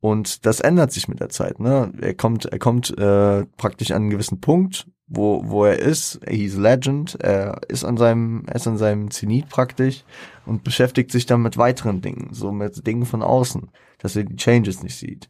Und 0.00 0.44
das 0.44 0.60
ändert 0.60 0.92
sich 0.92 1.08
mit 1.08 1.20
der 1.20 1.30
Zeit. 1.30 1.58
Ne? 1.58 1.92
Er 2.00 2.14
kommt, 2.14 2.44
er 2.46 2.58
kommt 2.58 2.96
äh, 2.98 3.46
praktisch 3.56 3.92
an 3.92 4.02
einen 4.02 4.10
gewissen 4.10 4.40
Punkt, 4.40 4.86
wo, 5.06 5.42
wo 5.46 5.64
er 5.64 5.78
ist. 5.78 6.20
He's 6.28 6.56
Legend. 6.56 7.16
Er 7.20 7.60
ist 7.68 7.84
an 7.84 7.96
seinem, 7.96 8.44
er 8.46 8.56
ist 8.56 8.66
an 8.66 8.78
seinem 8.78 9.10
Zenit 9.10 9.48
praktisch 9.48 10.04
und 10.44 10.64
beschäftigt 10.64 11.10
sich 11.10 11.26
dann 11.26 11.42
mit 11.42 11.56
weiteren 11.56 12.00
Dingen, 12.00 12.28
so 12.32 12.52
mit 12.52 12.86
Dingen 12.86 13.06
von 13.06 13.22
außen, 13.22 13.70
dass 13.98 14.16
er 14.16 14.24
die 14.24 14.36
Changes 14.36 14.82
nicht 14.82 14.96
sieht, 14.96 15.28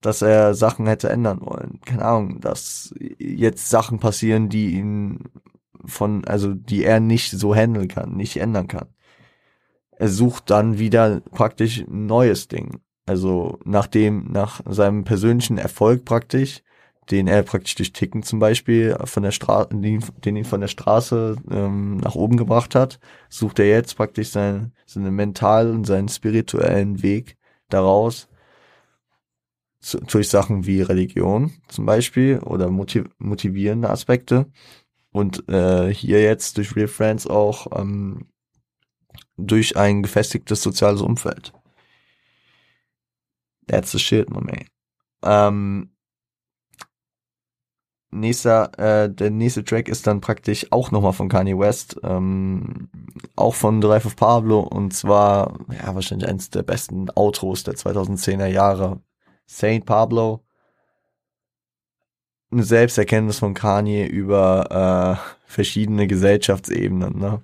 dass 0.00 0.22
er 0.22 0.54
Sachen 0.54 0.86
hätte 0.86 1.08
ändern 1.08 1.40
wollen. 1.42 1.80
Keine 1.84 2.04
Ahnung, 2.04 2.40
dass 2.40 2.94
jetzt 3.18 3.70
Sachen 3.70 3.98
passieren, 3.98 4.48
die 4.48 4.74
ihn 4.74 5.20
von, 5.84 6.24
also 6.24 6.54
die 6.54 6.84
er 6.84 7.00
nicht 7.00 7.30
so 7.30 7.54
handeln 7.54 7.88
kann, 7.88 8.16
nicht 8.16 8.36
ändern 8.36 8.68
kann. 8.68 8.88
Er 9.92 10.08
sucht 10.08 10.50
dann 10.50 10.78
wieder 10.78 11.20
praktisch 11.20 11.80
ein 11.80 12.06
neues 12.06 12.48
Ding. 12.48 12.80
Also 13.06 13.58
nachdem, 13.64 14.30
nach 14.30 14.60
seinem 14.68 15.04
persönlichen 15.04 15.58
Erfolg 15.58 16.04
praktisch, 16.04 16.62
den 17.10 17.26
er 17.26 17.42
praktisch 17.42 17.74
durch 17.74 17.92
Ticken 17.92 18.22
zum 18.22 18.38
Beispiel 18.38 18.96
von 19.04 19.22
der 19.22 19.32
Straße, 19.32 19.68
den, 19.72 20.36
ihn 20.36 20.44
von 20.44 20.60
der 20.60 20.68
Straße 20.68 21.36
ähm, 21.50 21.96
nach 21.96 22.14
oben 22.14 22.36
gebracht 22.36 22.74
hat, 22.74 23.00
sucht 23.28 23.58
er 23.58 23.68
jetzt 23.68 23.96
praktisch 23.96 24.28
seinen, 24.28 24.72
seinen 24.86 25.14
mentalen 25.14 25.74
und 25.74 25.84
seinen 25.84 26.08
spirituellen 26.08 27.02
Weg 27.02 27.36
daraus 27.68 28.28
zu, 29.80 29.98
durch 29.98 30.28
Sachen 30.28 30.64
wie 30.66 30.80
Religion 30.80 31.52
zum 31.68 31.86
Beispiel 31.86 32.38
oder 32.38 32.70
motiv 32.70 33.04
motivierende 33.18 33.90
Aspekte 33.90 34.46
und 35.10 35.48
äh, 35.48 35.92
hier 35.92 36.22
jetzt 36.22 36.56
durch 36.56 36.76
Real 36.76 36.88
Friends 36.88 37.26
auch 37.26 37.66
ähm, 37.78 38.28
durch 39.36 39.76
ein 39.76 40.02
gefestigtes 40.02 40.62
soziales 40.62 41.02
Umfeld. 41.02 41.52
That's 43.66 43.92
the 43.92 43.98
shit, 43.98 44.30
my 44.30 44.40
man. 44.40 44.64
Ähm, 45.24 45.91
nächster, 48.12 48.78
äh, 48.78 49.10
der 49.10 49.30
nächste 49.30 49.64
Track 49.64 49.88
ist 49.88 50.06
dann 50.06 50.20
praktisch 50.20 50.66
auch 50.70 50.90
nochmal 50.90 51.12
von 51.12 51.28
Kanye 51.28 51.58
West, 51.58 51.98
ähm, 52.04 52.88
auch 53.36 53.54
von 53.54 53.82
The 53.82 53.88
Life 53.88 54.06
of 54.06 54.16
Pablo 54.16 54.60
und 54.60 54.92
zwar, 54.94 55.58
ja, 55.70 55.94
wahrscheinlich 55.94 56.28
eines 56.28 56.50
der 56.50 56.62
besten 56.62 57.10
Outros 57.10 57.64
der 57.64 57.74
2010er 57.74 58.46
Jahre. 58.46 59.00
Saint 59.46 59.84
Pablo. 59.86 60.44
Eine 62.50 62.64
Selbsterkenntnis 62.64 63.38
von 63.38 63.54
Kanye 63.54 64.06
über 64.06 65.18
äh, 65.18 65.32
verschiedene 65.46 66.06
Gesellschaftsebenen, 66.06 67.18
ne? 67.18 67.42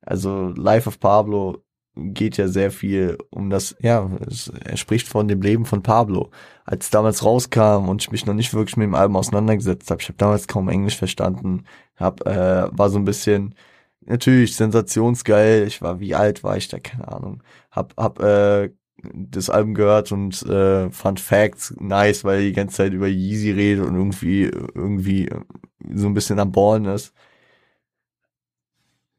Also 0.00 0.48
Life 0.48 0.88
of 0.88 0.98
Pablo 1.00 1.62
geht 1.98 2.36
ja 2.36 2.48
sehr 2.48 2.70
viel 2.70 3.18
um 3.30 3.50
das, 3.50 3.76
ja, 3.80 4.10
es, 4.26 4.48
er 4.64 4.76
spricht 4.76 5.08
von 5.08 5.28
dem 5.28 5.42
Leben 5.42 5.64
von 5.64 5.82
Pablo. 5.82 6.30
Als 6.64 6.90
damals 6.90 7.24
rauskam 7.24 7.88
und 7.88 8.02
ich 8.02 8.10
mich 8.10 8.26
noch 8.26 8.34
nicht 8.34 8.54
wirklich 8.54 8.76
mit 8.76 8.86
dem 8.86 8.94
Album 8.94 9.16
auseinandergesetzt 9.16 9.90
habe, 9.90 10.00
ich 10.02 10.08
habe 10.08 10.18
damals 10.18 10.48
kaum 10.48 10.68
Englisch 10.68 10.96
verstanden, 10.96 11.64
hab, 11.96 12.26
äh, 12.26 12.68
war 12.70 12.90
so 12.90 12.98
ein 12.98 13.04
bisschen, 13.04 13.54
natürlich 14.06 14.56
sensationsgeil, 14.56 15.66
ich 15.66 15.82
war, 15.82 16.00
wie 16.00 16.14
alt 16.14 16.44
war 16.44 16.56
ich 16.56 16.68
da, 16.68 16.78
keine 16.78 17.08
Ahnung, 17.08 17.42
hab, 17.70 17.94
hab 17.96 18.20
äh, 18.20 18.70
das 19.02 19.50
Album 19.50 19.74
gehört 19.74 20.12
und 20.12 20.42
äh, 20.42 20.90
fand 20.90 21.20
Facts 21.20 21.74
nice, 21.78 22.24
weil 22.24 22.40
er 22.40 22.46
die 22.46 22.52
ganze 22.52 22.76
Zeit 22.76 22.92
über 22.92 23.06
Yeezy 23.06 23.52
redet 23.52 23.86
und 23.86 23.94
irgendwie, 23.94 24.44
irgendwie 24.44 25.28
so 25.94 26.06
ein 26.06 26.14
bisschen 26.14 26.38
am 26.40 26.52
Ballen 26.52 26.86
ist. 26.86 27.14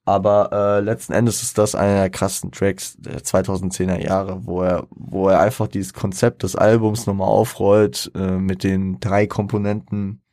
Aber 0.10 0.52
äh, 0.52 0.80
letzten 0.80 1.14
Endes 1.14 1.44
ist 1.44 1.60
das 1.60 1.76
einer 1.76 2.00
der 2.00 2.10
krassen 2.10 2.52
Tracks 2.52 2.96
der 2.98 3.22
2010er 3.22 4.04
Jahre, 4.04 4.44
wo 4.44 4.64
er, 4.64 4.88
wo 4.90 5.30
er 5.30 5.40
einfach 5.40 5.68
dieses 5.68 5.94
Konzept 5.94 6.42
des 6.42 6.56
Albums 6.56 7.06
nochmal 7.06 7.28
aufrollt 7.28 8.12
äh, 8.16 8.40
mit 8.40 8.64
den 8.64 9.00
drei 9.00 9.28
Komponenten 9.28 10.24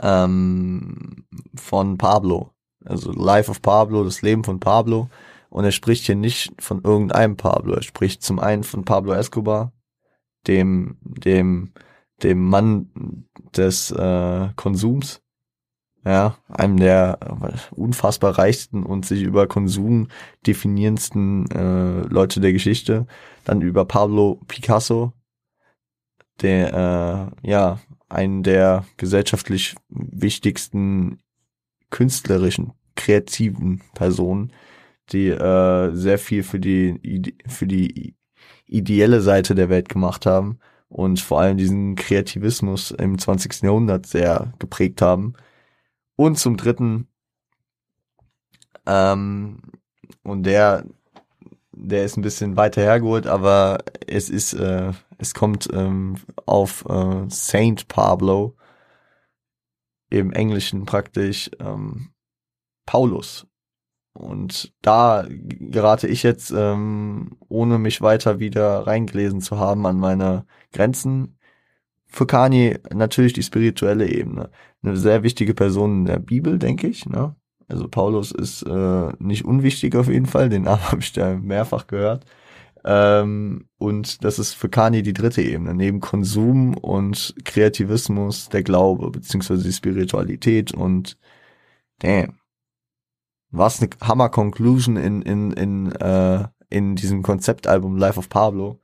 ähm, 0.00 1.24
von 1.56 1.98
Pablo. 1.98 2.52
Also 2.84 3.10
Life 3.10 3.50
of 3.50 3.62
Pablo, 3.62 4.04
das 4.04 4.22
Leben 4.22 4.44
von 4.44 4.60
Pablo. 4.60 5.10
Und 5.50 5.64
er 5.64 5.72
spricht 5.72 6.04
hier 6.04 6.14
nicht 6.14 6.52
von 6.62 6.80
irgendeinem 6.84 7.36
Pablo. 7.36 7.74
Er 7.74 7.82
spricht 7.82 8.22
zum 8.22 8.38
einen 8.38 8.62
von 8.62 8.84
Pablo 8.84 9.12
Escobar, 9.12 9.72
dem, 10.46 10.98
dem, 11.02 11.72
dem 12.22 12.44
Mann 12.48 13.26
des 13.56 13.90
äh, 13.90 14.50
Konsums, 14.54 15.20
ja, 16.08 16.38
einem 16.48 16.78
der 16.78 17.18
unfassbar 17.72 18.38
reichsten 18.38 18.82
und 18.82 19.04
sich 19.04 19.22
über 19.22 19.46
Konsum 19.46 20.08
definierendsten 20.46 21.50
äh, 21.50 22.00
Leute 22.08 22.40
der 22.40 22.52
Geschichte. 22.54 23.06
Dann 23.44 23.60
über 23.60 23.84
Pablo 23.84 24.40
Picasso, 24.48 25.12
der 26.40 27.32
äh, 27.44 27.48
ja 27.48 27.80
einen 28.08 28.42
der 28.42 28.86
gesellschaftlich 28.96 29.74
wichtigsten 29.90 31.18
künstlerischen, 31.90 32.72
kreativen 32.96 33.82
Personen, 33.94 34.52
die 35.12 35.28
äh, 35.28 35.94
sehr 35.94 36.18
viel 36.18 36.42
für 36.42 36.58
die 36.58 37.34
für 37.46 37.66
die 37.66 38.14
ideelle 38.66 39.20
Seite 39.20 39.54
der 39.54 39.68
Welt 39.68 39.90
gemacht 39.90 40.24
haben 40.24 40.58
und 40.88 41.20
vor 41.20 41.42
allem 41.42 41.58
diesen 41.58 41.96
Kreativismus 41.96 42.92
im 42.92 43.18
20. 43.18 43.62
Jahrhundert 43.62 44.06
sehr 44.06 44.54
geprägt 44.58 45.02
haben 45.02 45.34
und 46.18 46.36
zum 46.36 46.56
dritten, 46.56 47.06
ähm, 48.86 49.62
und 50.24 50.42
der, 50.42 50.84
der 51.70 52.04
ist 52.04 52.16
ein 52.16 52.22
bisschen 52.22 52.56
weiter 52.56 52.82
hergeholt, 52.82 53.28
aber 53.28 53.78
es 54.06 54.28
ist, 54.28 54.52
äh, 54.54 54.92
es 55.18 55.32
kommt 55.32 55.68
ähm, 55.72 56.16
auf 56.44 56.84
äh, 56.88 57.26
Saint 57.28 57.86
Pablo 57.86 58.56
im 60.10 60.32
Englischen 60.32 60.86
praktisch 60.86 61.50
ähm, 61.60 62.10
Paulus. 62.84 63.46
Und 64.12 64.74
da 64.82 65.24
gerate 65.28 66.08
ich 66.08 66.24
jetzt, 66.24 66.50
ähm, 66.50 67.38
ohne 67.48 67.78
mich 67.78 68.02
weiter 68.02 68.40
wieder 68.40 68.88
reingelesen 68.88 69.40
zu 69.40 69.58
haben, 69.58 69.86
an 69.86 69.98
meine 69.98 70.46
Grenzen 70.72 71.37
für 72.08 72.26
Kanye 72.26 72.80
natürlich 72.92 73.34
die 73.34 73.42
spirituelle 73.42 74.08
Ebene. 74.08 74.50
Eine 74.82 74.96
sehr 74.96 75.22
wichtige 75.22 75.54
Person 75.54 76.00
in 76.00 76.04
der 76.06 76.18
Bibel, 76.18 76.58
denke 76.58 76.88
ich. 76.88 77.06
Ne? 77.06 77.36
Also 77.68 77.86
Paulus 77.88 78.32
ist 78.32 78.62
äh, 78.62 79.12
nicht 79.18 79.44
unwichtig 79.44 79.94
auf 79.94 80.08
jeden 80.08 80.26
Fall, 80.26 80.48
den 80.48 80.62
Namen 80.62 80.82
habe 80.90 81.00
ich 81.00 81.12
da 81.12 81.36
mehrfach 81.36 81.86
gehört. 81.86 82.24
Ähm, 82.84 83.68
und 83.78 84.24
das 84.24 84.38
ist 84.38 84.54
für 84.54 84.68
Kanye 84.68 85.02
die 85.02 85.12
dritte 85.12 85.42
Ebene. 85.42 85.74
Neben 85.74 86.00
Konsum 86.00 86.74
und 86.74 87.34
Kreativismus 87.44 88.48
der 88.48 88.62
Glaube, 88.62 89.10
beziehungsweise 89.10 89.64
die 89.64 89.72
Spiritualität 89.72 90.72
und 90.72 91.18
damn. 91.98 92.38
Was 93.50 93.80
eine 93.80 93.90
Hammer-Conclusion 94.02 94.96
in, 94.96 95.22
in, 95.22 95.52
in, 95.52 95.92
äh, 95.92 96.46
in 96.70 96.96
diesem 96.96 97.22
Konzeptalbum 97.22 97.96
Life 97.96 98.18
of 98.18 98.28
Pablo 98.28 98.80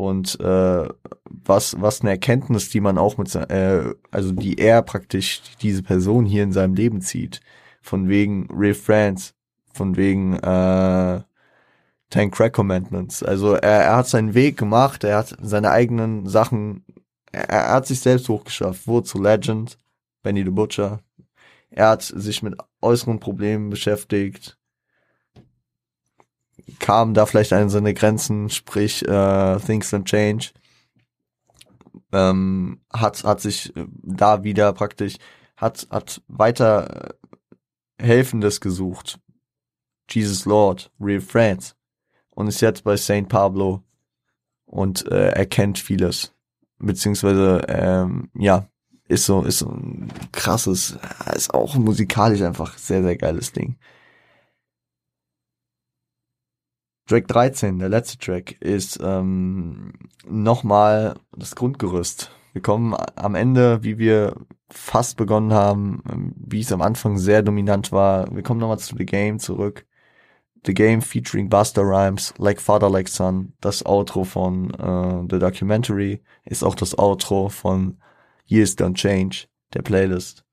und 0.00 0.40
äh, 0.40 0.88
was 1.24 1.80
was 1.80 2.00
eine 2.00 2.10
Erkenntnis, 2.10 2.70
die 2.70 2.80
man 2.80 2.96
auch 2.96 3.18
mit 3.18 3.34
äh, 3.34 3.92
also 4.10 4.32
die 4.32 4.58
er 4.58 4.82
praktisch 4.82 5.42
diese 5.60 5.82
Person 5.82 6.24
hier 6.24 6.42
in 6.42 6.52
seinem 6.52 6.74
Leben 6.74 7.02
zieht, 7.02 7.40
von 7.82 8.08
wegen 8.08 8.48
Real 8.50 8.74
Friends, 8.74 9.34
von 9.72 9.96
wegen 9.96 10.34
äh, 10.34 11.20
Ten 12.08 12.30
Crack 12.30 12.54
Commandments. 12.54 13.22
Also 13.22 13.54
er, 13.54 13.82
er 13.84 13.96
hat 13.96 14.08
seinen 14.08 14.34
Weg 14.34 14.56
gemacht, 14.56 15.04
er 15.04 15.18
hat 15.18 15.36
seine 15.40 15.70
eigenen 15.70 16.26
Sachen, 16.26 16.84
er, 17.30 17.50
er 17.50 17.72
hat 17.74 17.86
sich 17.86 18.00
selbst 18.00 18.28
hochgeschafft, 18.28 18.86
wurde 18.86 19.06
zu 19.06 19.22
Legend, 19.22 19.78
Benny 20.22 20.44
the 20.44 20.50
Butcher. 20.50 21.00
Er 21.70 21.90
hat 21.90 22.02
sich 22.02 22.42
mit 22.42 22.56
äußeren 22.80 23.20
Problemen 23.20 23.70
beschäftigt, 23.70 24.58
kam 26.78 27.14
da 27.14 27.26
vielleicht 27.26 27.52
an 27.52 27.68
seine 27.68 27.94
Grenzen, 27.94 28.50
sprich 28.50 29.06
äh, 29.06 29.58
Things 29.58 29.92
Don't 29.92 30.04
Change. 30.04 30.50
Ähm, 32.12 32.80
hat, 32.92 33.24
hat 33.24 33.40
sich 33.40 33.74
äh, 33.76 33.86
da 34.02 34.42
wieder 34.42 34.72
praktisch, 34.72 35.16
hat, 35.56 35.86
hat 35.90 36.22
weiter 36.28 37.14
äh, 37.98 38.04
Helfendes 38.04 38.60
gesucht. 38.60 39.18
Jesus 40.10 40.44
Lord, 40.44 40.90
Real 41.00 41.20
Friends. 41.20 41.76
Und 42.30 42.48
ist 42.48 42.60
jetzt 42.60 42.84
bei 42.84 42.96
Saint 42.96 43.28
Pablo 43.28 43.82
und 44.64 45.06
äh, 45.10 45.30
erkennt 45.30 45.78
vieles. 45.78 46.32
Beziehungsweise, 46.78 47.62
ähm, 47.68 48.30
ja, 48.34 48.66
ist 49.08 49.26
so, 49.26 49.42
ist 49.42 49.58
so 49.58 49.68
ein 49.68 50.08
krasses, 50.32 50.96
ist 51.34 51.52
auch 51.52 51.74
musikalisch 51.74 52.42
einfach 52.42 52.78
sehr, 52.78 53.02
sehr 53.02 53.16
geiles 53.16 53.52
Ding. 53.52 53.76
Track 57.10 57.26
13, 57.26 57.80
der 57.80 57.88
letzte 57.88 58.18
Track, 58.18 58.52
ist 58.60 59.00
ähm, 59.02 59.94
nochmal 60.28 61.16
das 61.36 61.56
Grundgerüst. 61.56 62.30
Wir 62.52 62.62
kommen 62.62 62.94
am 63.16 63.34
Ende, 63.34 63.82
wie 63.82 63.98
wir 63.98 64.36
fast 64.68 65.16
begonnen 65.16 65.52
haben, 65.52 66.04
ähm, 66.08 66.32
wie 66.36 66.60
es 66.60 66.70
am 66.70 66.82
Anfang 66.82 67.18
sehr 67.18 67.42
dominant 67.42 67.90
war. 67.90 68.32
Wir 68.32 68.44
kommen 68.44 68.60
nochmal 68.60 68.78
zu 68.78 68.96
The 68.96 69.06
Game 69.06 69.40
zurück. 69.40 69.86
The 70.64 70.72
Game 70.72 71.02
featuring 71.02 71.48
Buster 71.48 71.82
Rhymes, 71.82 72.32
Like 72.38 72.60
Father, 72.60 72.88
Like 72.88 73.08
Son. 73.08 73.54
Das 73.60 73.84
Outro 73.84 74.22
von 74.22 74.70
äh, 74.74 75.26
The 75.28 75.40
Documentary 75.40 76.22
ist 76.44 76.62
auch 76.62 76.76
das 76.76 76.96
Outro 76.96 77.48
von 77.48 78.00
Years 78.46 78.78
Don't 78.78 78.94
Change, 78.94 79.48
der 79.74 79.82
Playlist. 79.82 80.44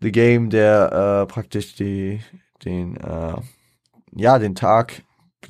The 0.00 0.12
Game, 0.12 0.48
der 0.48 1.24
äh, 1.24 1.26
praktisch 1.26 1.74
die, 1.74 2.20
den, 2.64 2.96
äh, 2.98 3.34
ja, 4.12 4.38
den 4.38 4.54
Tag 4.54 5.02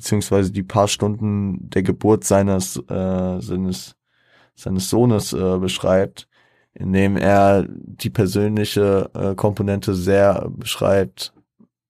beziehungsweise 0.05 0.51
die 0.51 0.61
paar 0.61 0.87
Stunden 0.87 1.67
der 1.71 1.81
Geburt 1.81 2.25
seines 2.25 2.77
äh, 2.77 3.39
seines 3.41 3.95
seines 4.53 4.87
Sohnes 4.87 5.33
äh, 5.33 5.57
beschreibt, 5.57 6.27
indem 6.75 7.17
er 7.17 7.65
die 7.67 8.11
persönliche 8.11 9.09
äh, 9.15 9.33
Komponente 9.33 9.95
sehr 9.95 10.47
beschreibt, 10.51 11.33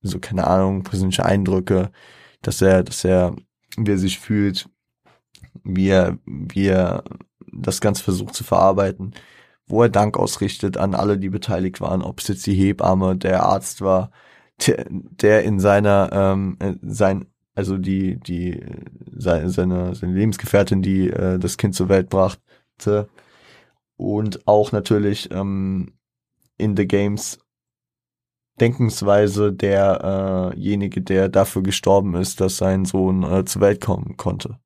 so 0.00 0.18
keine 0.18 0.46
Ahnung, 0.46 0.82
persönliche 0.82 1.26
Eindrücke, 1.26 1.90
dass 2.40 2.62
er, 2.62 2.82
dass 2.82 3.04
er, 3.04 3.36
wie 3.76 3.92
er 3.92 3.98
sich 3.98 4.18
fühlt, 4.18 4.66
wie 5.62 5.90
er, 5.90 6.18
wie 6.24 6.68
er 6.68 7.04
das 7.52 7.82
Ganze 7.82 8.02
versucht 8.02 8.34
zu 8.34 8.44
verarbeiten, 8.44 9.12
wo 9.66 9.82
er 9.82 9.90
Dank 9.90 10.16
ausrichtet 10.16 10.78
an 10.78 10.94
alle, 10.94 11.18
die 11.18 11.28
beteiligt 11.28 11.82
waren, 11.82 12.00
ob 12.02 12.20
es 12.20 12.28
jetzt 12.28 12.46
die 12.46 12.54
Hebamme, 12.54 13.16
der 13.16 13.42
Arzt 13.44 13.82
war, 13.82 14.10
der, 14.66 14.86
der 14.88 15.44
in 15.44 15.60
seiner, 15.60 16.10
ähm, 16.12 16.56
sein, 16.82 17.26
also 17.56 17.78
die, 17.78 18.20
die, 18.20 18.62
seine, 19.16 19.50
seine, 19.50 19.94
seine 19.94 20.12
Lebensgefährtin, 20.12 20.82
die 20.82 21.08
äh, 21.08 21.38
das 21.38 21.56
Kind 21.56 21.74
zur 21.74 21.88
Welt 21.88 22.10
brachte 22.10 23.08
und 23.96 24.46
auch 24.46 24.72
natürlich 24.72 25.30
ähm, 25.32 25.94
in 26.58 26.76
The 26.76 26.86
Games 26.86 27.38
Denkensweise 28.60 29.52
derjenige, 29.52 31.00
äh 31.00 31.04
der 31.04 31.28
dafür 31.28 31.62
gestorben 31.62 32.14
ist, 32.14 32.40
dass 32.40 32.58
sein 32.58 32.84
Sohn 32.84 33.22
äh, 33.22 33.44
zur 33.44 33.62
Welt 33.62 33.82
kommen 33.82 34.16
konnte. 34.16 34.58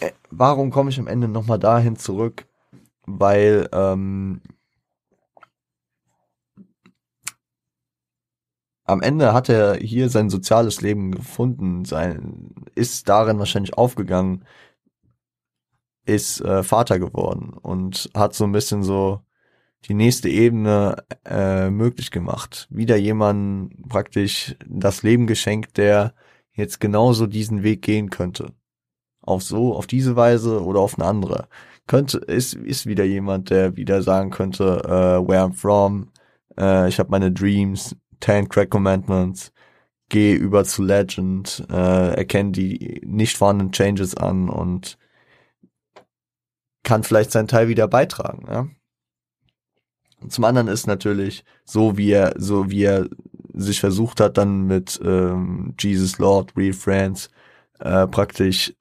Äh, 0.00 0.12
warum 0.30 0.70
komme 0.70 0.90
ich 0.90 0.98
am 0.98 1.06
Ende 1.06 1.28
nochmal 1.28 1.58
dahin 1.58 1.96
zurück? 1.96 2.46
Weil 3.06 3.68
ähm, 3.72 4.40
am 8.84 9.00
Ende 9.02 9.32
hat 9.32 9.48
er 9.48 9.76
hier 9.76 10.08
sein 10.10 10.30
soziales 10.30 10.80
Leben 10.82 11.12
gefunden, 11.12 11.84
sein, 11.84 12.54
ist 12.74 13.08
darin 13.08 13.38
wahrscheinlich 13.38 13.74
aufgegangen, 13.74 14.44
ist 16.06 16.40
äh, 16.42 16.62
Vater 16.62 16.98
geworden 16.98 17.54
und 17.54 18.10
hat 18.14 18.34
so 18.34 18.44
ein 18.44 18.52
bisschen 18.52 18.82
so 18.82 19.20
die 19.86 19.94
nächste 19.94 20.28
Ebene 20.28 20.96
äh, 21.24 21.70
möglich 21.70 22.10
gemacht. 22.10 22.66
Wieder 22.70 22.96
jemand 22.96 23.88
praktisch 23.88 24.54
das 24.66 25.02
Leben 25.02 25.26
geschenkt, 25.26 25.76
der 25.78 26.14
jetzt 26.52 26.80
genauso 26.80 27.26
diesen 27.26 27.62
Weg 27.62 27.82
gehen 27.82 28.10
könnte. 28.10 28.52
Auf 29.22 29.42
so, 29.42 29.74
auf 29.74 29.86
diese 29.86 30.16
Weise 30.16 30.62
oder 30.62 30.80
auf 30.80 30.98
eine 30.98 31.08
andere. 31.08 31.48
Könnte, 31.86 32.18
ist, 32.18 32.54
ist 32.54 32.86
wieder 32.86 33.04
jemand, 33.04 33.50
der 33.50 33.76
wieder 33.76 34.02
sagen 34.02 34.30
könnte, 34.30 34.82
äh, 34.84 35.28
where 35.28 35.42
I'm 35.42 35.54
from, 35.54 36.10
äh, 36.58 36.88
ich 36.88 36.98
habe 36.98 37.10
meine 37.10 37.32
Dreams, 37.32 37.96
Ten 38.20 38.48
Crack 38.48 38.70
Commandments, 38.70 39.52
geh 40.08 40.34
über 40.34 40.64
zu 40.64 40.82
Legend, 40.82 41.66
äh, 41.70 42.14
erkenne 42.14 42.52
die 42.52 43.00
nicht 43.04 43.36
vorhandenen 43.36 43.72
Changes 43.72 44.16
an 44.16 44.48
und 44.48 44.98
kann 46.82 47.02
vielleicht 47.02 47.32
seinen 47.32 47.48
Teil 47.48 47.68
wieder 47.68 47.88
beitragen. 47.88 48.46
Ja? 48.48 48.68
Zum 50.28 50.44
anderen 50.44 50.68
ist 50.68 50.86
natürlich 50.86 51.44
so, 51.64 51.96
wie 51.96 52.10
er, 52.10 52.34
so 52.36 52.70
wie 52.70 52.84
er 52.84 53.08
sich 53.52 53.80
versucht 53.80 54.20
hat, 54.20 54.38
dann 54.38 54.66
mit 54.66 55.00
ähm, 55.04 55.74
Jesus 55.78 56.18
Lord, 56.18 56.56
Real 56.56 56.72
Friends, 56.72 57.30
äh, 57.80 58.06
praktisch 58.06 58.74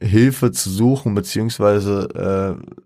Hilfe 0.00 0.52
zu 0.52 0.70
suchen, 0.70 1.14
beziehungsweise 1.14 2.58
äh, 2.60 2.83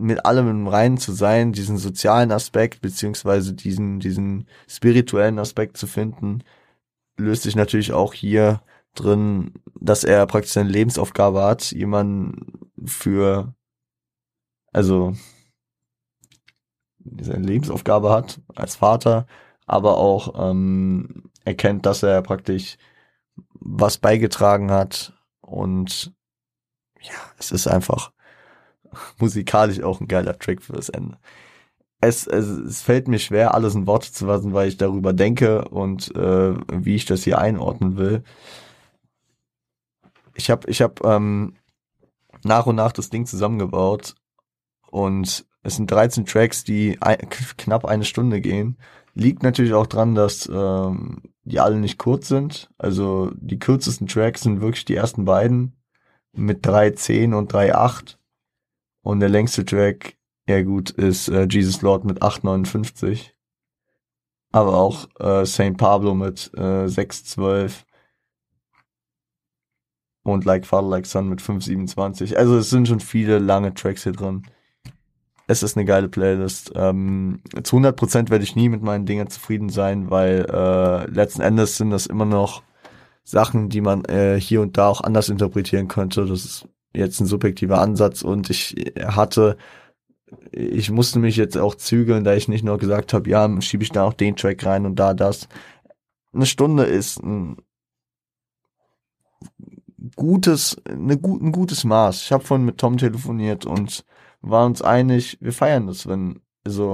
mit 0.00 0.24
allem 0.24 0.48
im 0.48 0.66
Reinen 0.66 0.98
zu 0.98 1.12
sein, 1.12 1.52
diesen 1.52 1.76
sozialen 1.76 2.32
Aspekt, 2.32 2.80
beziehungsweise 2.80 3.54
diesen, 3.54 4.00
diesen 4.00 4.48
spirituellen 4.66 5.38
Aspekt 5.38 5.76
zu 5.76 5.86
finden, 5.86 6.42
löst 7.16 7.42
sich 7.42 7.54
natürlich 7.56 7.92
auch 7.92 8.14
hier 8.14 8.62
drin, 8.94 9.54
dass 9.78 10.04
er 10.04 10.26
praktisch 10.26 10.52
seine 10.52 10.70
Lebensaufgabe 10.70 11.42
hat, 11.42 11.70
jemanden 11.72 12.70
für, 12.84 13.54
also 14.72 15.14
seine 17.20 17.46
Lebensaufgabe 17.46 18.10
hat 18.10 18.40
als 18.54 18.76
Vater, 18.76 19.26
aber 19.66 19.98
auch 19.98 20.50
ähm, 20.50 21.30
erkennt, 21.44 21.86
dass 21.86 22.02
er 22.02 22.22
praktisch 22.22 22.78
was 23.52 23.98
beigetragen 23.98 24.70
hat 24.70 25.12
und 25.40 26.12
ja, 27.00 27.14
es 27.38 27.52
ist 27.52 27.66
einfach 27.66 28.12
musikalisch 29.18 29.82
auch 29.82 30.00
ein 30.00 30.08
geiler 30.08 30.38
Trick 30.38 30.62
für 30.62 30.72
das 30.72 30.88
Ende. 30.88 31.18
Es, 32.00 32.26
es, 32.26 32.46
es 32.46 32.82
fällt 32.82 33.08
mir 33.08 33.18
schwer, 33.18 33.54
alles 33.54 33.74
in 33.74 33.86
Worte 33.86 34.10
zu 34.10 34.26
fassen, 34.26 34.54
weil 34.54 34.68
ich 34.68 34.78
darüber 34.78 35.12
denke 35.12 35.68
und 35.68 36.14
äh, 36.16 36.54
wie 36.72 36.94
ich 36.94 37.04
das 37.04 37.24
hier 37.24 37.38
einordnen 37.38 37.98
will. 37.98 38.22
Ich 40.34 40.50
habe 40.50 40.70
ich 40.70 40.80
hab, 40.80 41.04
ähm, 41.04 41.56
nach 42.42 42.66
und 42.66 42.76
nach 42.76 42.92
das 42.92 43.10
Ding 43.10 43.26
zusammengebaut 43.26 44.14
und 44.90 45.44
es 45.62 45.76
sind 45.76 45.90
13 45.90 46.24
Tracks, 46.24 46.64
die 46.64 46.96
ein, 47.00 47.18
knapp 47.56 47.84
eine 47.84 48.04
Stunde 48.04 48.40
gehen. 48.40 48.78
Liegt 49.14 49.42
natürlich 49.42 49.74
auch 49.74 49.86
dran, 49.86 50.14
dass 50.14 50.48
ähm, 50.50 51.22
die 51.44 51.60
alle 51.60 51.76
nicht 51.76 51.98
kurz 51.98 52.28
sind. 52.28 52.70
Also 52.78 53.30
die 53.34 53.58
kürzesten 53.58 54.06
Tracks 54.06 54.42
sind 54.42 54.60
wirklich 54.60 54.84
die 54.84 54.94
ersten 54.94 55.24
beiden 55.24 55.76
mit 56.32 56.66
3.10 56.66 57.34
und 57.34 57.52
3.8. 57.52 58.16
Und 59.02 59.20
der 59.20 59.28
längste 59.28 59.64
Track, 59.64 60.16
ja 60.48 60.62
gut, 60.62 60.90
ist 60.90 61.28
äh, 61.28 61.46
Jesus 61.48 61.82
Lord 61.82 62.04
mit 62.04 62.22
8.59. 62.22 63.30
Aber 64.52 64.76
auch 64.76 65.08
äh, 65.20 65.46
St. 65.46 65.76
Pablo 65.76 66.14
mit 66.14 66.50
äh, 66.54 66.86
6.12 66.86 67.84
und 70.22 70.44
Like 70.44 70.66
Father 70.66 70.88
Like 70.88 71.06
Son 71.06 71.28
mit 71.28 71.40
527. 71.40 72.36
Also 72.36 72.58
es 72.58 72.70
sind 72.70 72.88
schon 72.88 73.00
viele 73.00 73.38
lange 73.38 73.74
Tracks 73.74 74.02
hier 74.02 74.12
drin. 74.12 74.42
Es 75.46 75.62
ist 75.62 75.76
eine 75.76 75.84
geile 75.84 76.08
Playlist. 76.08 76.72
Ähm, 76.74 77.42
zu 77.62 77.76
100% 77.76 78.30
werde 78.30 78.44
ich 78.44 78.54
nie 78.54 78.68
mit 78.68 78.82
meinen 78.82 79.06
Dingen 79.06 79.28
zufrieden 79.28 79.68
sein, 79.68 80.10
weil 80.10 80.46
äh, 80.48 81.06
letzten 81.10 81.42
Endes 81.42 81.76
sind 81.76 81.90
das 81.90 82.06
immer 82.06 82.24
noch 82.24 82.62
Sachen, 83.24 83.68
die 83.68 83.80
man 83.80 84.04
äh, 84.04 84.40
hier 84.40 84.60
und 84.60 84.76
da 84.76 84.88
auch 84.88 85.00
anders 85.00 85.28
interpretieren 85.28 85.88
könnte. 85.88 86.24
Das 86.26 86.44
ist 86.44 86.68
jetzt 86.92 87.20
ein 87.20 87.26
subjektiver 87.26 87.80
Ansatz 87.80 88.22
und 88.22 88.50
ich 88.50 88.74
hatte, 89.00 89.56
ich 90.52 90.90
musste 90.90 91.18
mich 91.18 91.36
jetzt 91.36 91.56
auch 91.56 91.74
zügeln, 91.74 92.24
da 92.24 92.34
ich 92.34 92.48
nicht 92.48 92.64
nur 92.64 92.78
gesagt 92.78 93.12
habe, 93.12 93.28
ja, 93.30 93.60
schiebe 93.60 93.82
ich 93.82 93.90
da 93.90 94.04
auch 94.04 94.14
den 94.14 94.36
Track 94.36 94.64
rein 94.64 94.86
und 94.86 94.96
da 94.96 95.14
das. 95.14 95.48
Eine 96.32 96.46
Stunde 96.46 96.84
ist 96.84 97.22
ein 97.22 97.56
gutes, 100.16 100.80
eine, 100.88 101.14
ein 101.14 101.52
gutes 101.52 101.84
Maß. 101.84 102.22
Ich 102.22 102.32
habe 102.32 102.44
vorhin 102.44 102.66
mit 102.66 102.78
Tom 102.78 102.98
telefoniert 102.98 103.66
und 103.66 104.04
war 104.40 104.66
uns 104.66 104.82
einig, 104.82 105.38
wir 105.40 105.52
feiern 105.52 105.86
das, 105.86 106.06
wenn 106.06 106.40
so 106.64 106.92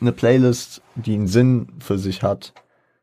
eine 0.00 0.12
Playlist, 0.12 0.82
die 0.94 1.14
einen 1.14 1.28
Sinn 1.28 1.68
für 1.78 1.98
sich 1.98 2.22
hat, 2.22 2.54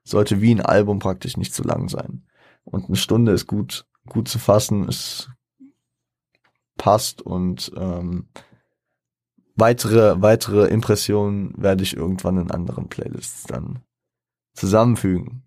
sollte 0.03 0.41
wie 0.41 0.53
ein 0.53 0.61
Album 0.61 0.99
praktisch 0.99 1.37
nicht 1.37 1.53
zu 1.53 1.63
lang 1.63 1.89
sein. 1.89 2.25
Und 2.63 2.87
eine 2.87 2.97
Stunde 2.97 3.31
ist 3.31 3.47
gut, 3.47 3.85
gut 4.07 4.27
zu 4.27 4.39
fassen, 4.39 4.87
es 4.87 5.29
passt 6.79 7.21
und 7.21 7.71
ähm, 7.75 8.29
weitere, 9.55 10.19
weitere 10.21 10.67
Impressionen 10.67 11.53
werde 11.61 11.83
ich 11.83 11.95
irgendwann 11.95 12.37
in 12.37 12.49
anderen 12.49 12.89
Playlists 12.89 13.43
dann 13.43 13.83
zusammenfügen. 14.55 15.43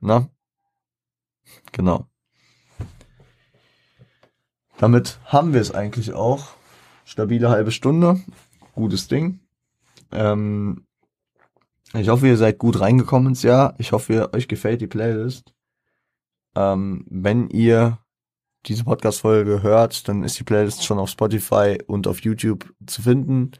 Na? 0.00 0.30
Genau. 1.72 2.06
Damit 4.78 5.18
haben 5.26 5.52
wir 5.52 5.60
es 5.60 5.74
eigentlich 5.74 6.14
auch. 6.14 6.54
Stabile 7.04 7.50
halbe 7.50 7.72
Stunde. 7.72 8.20
Gutes 8.74 9.08
Ding. 9.08 9.40
Ähm, 10.12 10.86
ich 11.94 12.08
hoffe, 12.08 12.26
ihr 12.26 12.38
seid 12.38 12.58
gut 12.58 12.80
reingekommen 12.80 13.28
ins 13.28 13.42
Jahr. 13.42 13.74
Ich 13.78 13.92
hoffe, 13.92 14.32
euch 14.32 14.48
gefällt 14.48 14.80
die 14.80 14.86
Playlist. 14.86 15.52
Ähm, 16.54 17.04
wenn 17.08 17.48
ihr 17.48 17.98
diese 18.66 18.84
Podcast-Folge 18.84 19.62
hört, 19.62 20.08
dann 20.08 20.22
ist 20.22 20.38
die 20.38 20.44
Playlist 20.44 20.84
schon 20.84 20.98
auf 20.98 21.10
Spotify 21.10 21.78
und 21.86 22.06
auf 22.06 22.20
YouTube 22.20 22.72
zu 22.86 23.02
finden. 23.02 23.52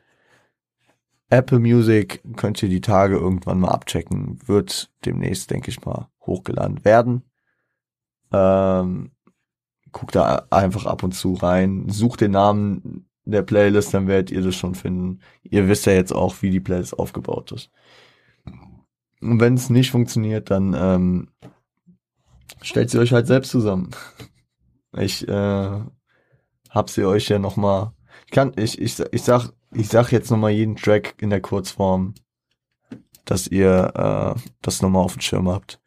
Apple 1.29 1.59
Music 1.59 2.23
könnt 2.37 2.63
ihr 2.63 2.69
die 2.69 2.81
Tage 2.81 3.17
irgendwann 3.17 3.61
mal 3.61 3.71
abchecken. 3.71 4.39
Wird 4.47 4.91
demnächst, 5.05 5.51
denke 5.51 5.71
ich 5.71 5.85
mal, 5.85 6.09
hochgeladen 6.21 6.85
werden. 6.85 7.23
Ähm, 8.33 9.13
guckt 9.93 10.15
da 10.15 10.47
einfach 10.51 10.87
ab 10.87 11.03
und 11.03 11.13
zu 11.13 11.35
rein, 11.35 11.89
sucht 11.89 12.21
den 12.21 12.33
Namen 12.33 13.09
der 13.25 13.43
Playlist, 13.43 13.95
dann 13.95 14.09
werdet 14.09 14.31
ihr 14.31 14.43
das 14.43 14.57
schon 14.57 14.75
finden. 14.75 15.21
Ihr 15.43 15.69
wisst 15.69 15.87
ja 15.87 15.93
jetzt 15.93 16.13
auch, 16.13 16.37
wie 16.43 16.51
die 16.51 16.61
Playlist 16.61 16.99
aufgebaut 16.99 17.53
ist. 17.53 17.71
Und 19.21 19.41
wenn 19.41 19.55
es 19.55 19.71
nicht 19.71 19.91
funktioniert, 19.91 20.51
dann 20.51 20.75
ähm, 20.77 21.29
stellt 22.61 22.91
sie 22.91 22.99
euch 22.99 23.13
halt 23.13 23.27
selbst 23.27 23.51
zusammen. 23.51 23.91
Ich 24.97 25.27
äh, 25.27 25.81
hab 26.71 26.91
sie 26.91 27.05
euch 27.05 27.29
ja 27.29 27.39
noch 27.39 27.57
mal. 27.57 27.95
Ich 28.27 28.33
kann, 28.33 28.53
ich, 28.57 28.81
ich, 28.81 28.99
ich 29.13 29.23
sag, 29.23 29.51
ich 29.73 29.89
sag 29.89 30.13
jetzt 30.13 30.31
noch 30.31 30.39
mal 30.39 30.51
jeden 30.51 30.77
Track 30.77 31.15
in 31.19 31.31
der 31.31 31.41
Kurzform, 31.41 32.15
dass 33.25 33.47
ihr 33.47 33.93
äh, 34.37 34.41
das 34.61 34.83
noch 34.83 34.91
mal 34.91 35.01
auf 35.01 35.15
dem 35.15 35.23
Schirm 35.23 35.49
habt. 35.49 35.81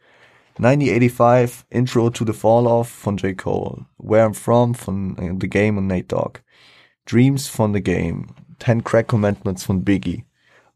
1985 0.58 1.66
Intro 1.70 2.10
to 2.10 2.26
the 2.26 2.32
Fall 2.34 2.66
Off 2.66 2.88
von 2.88 3.18
J. 3.18 3.38
Cole, 3.38 3.86
Where 3.98 4.26
I'm 4.26 4.34
From 4.34 4.74
von 4.74 5.18
uh, 5.20 5.38
The 5.38 5.50
Game 5.50 5.78
und 5.78 5.88
Nate 5.88 6.08
Dogg, 6.08 6.40
Dreams 7.06 7.48
von 7.50 7.74
The 7.74 7.82
Game, 7.82 8.28
Ten 8.60 8.82
Crack 8.82 9.08
Commandments 9.08 9.66
von 9.66 9.84
Biggie, 9.84 10.24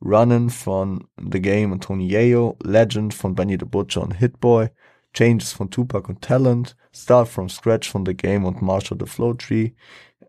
Runnin' 0.01 0.49
von 0.49 1.05
The 1.17 1.41
Game 1.41 1.71
und 1.71 1.81
Tony 1.81 2.07
Yayo, 2.07 2.57
Legend 2.61 3.13
von 3.13 3.35
Benny 3.35 3.57
the 3.57 3.65
Butcher 3.65 4.01
und 4.01 4.11
Hitboy, 4.11 4.67
Changes 5.13 5.53
von 5.53 5.71
Tupac 5.71 6.09
und 6.09 6.21
Talent, 6.21 6.75
Start 6.91 7.27
from 7.27 7.49
Scratch 7.49 7.89
von 7.89 8.05
The 8.05 8.15
Game 8.15 8.45
und 8.45 8.61
Marshall 8.61 8.97
the 8.99 9.05
Flow 9.05 9.33
Tree, 9.33 9.71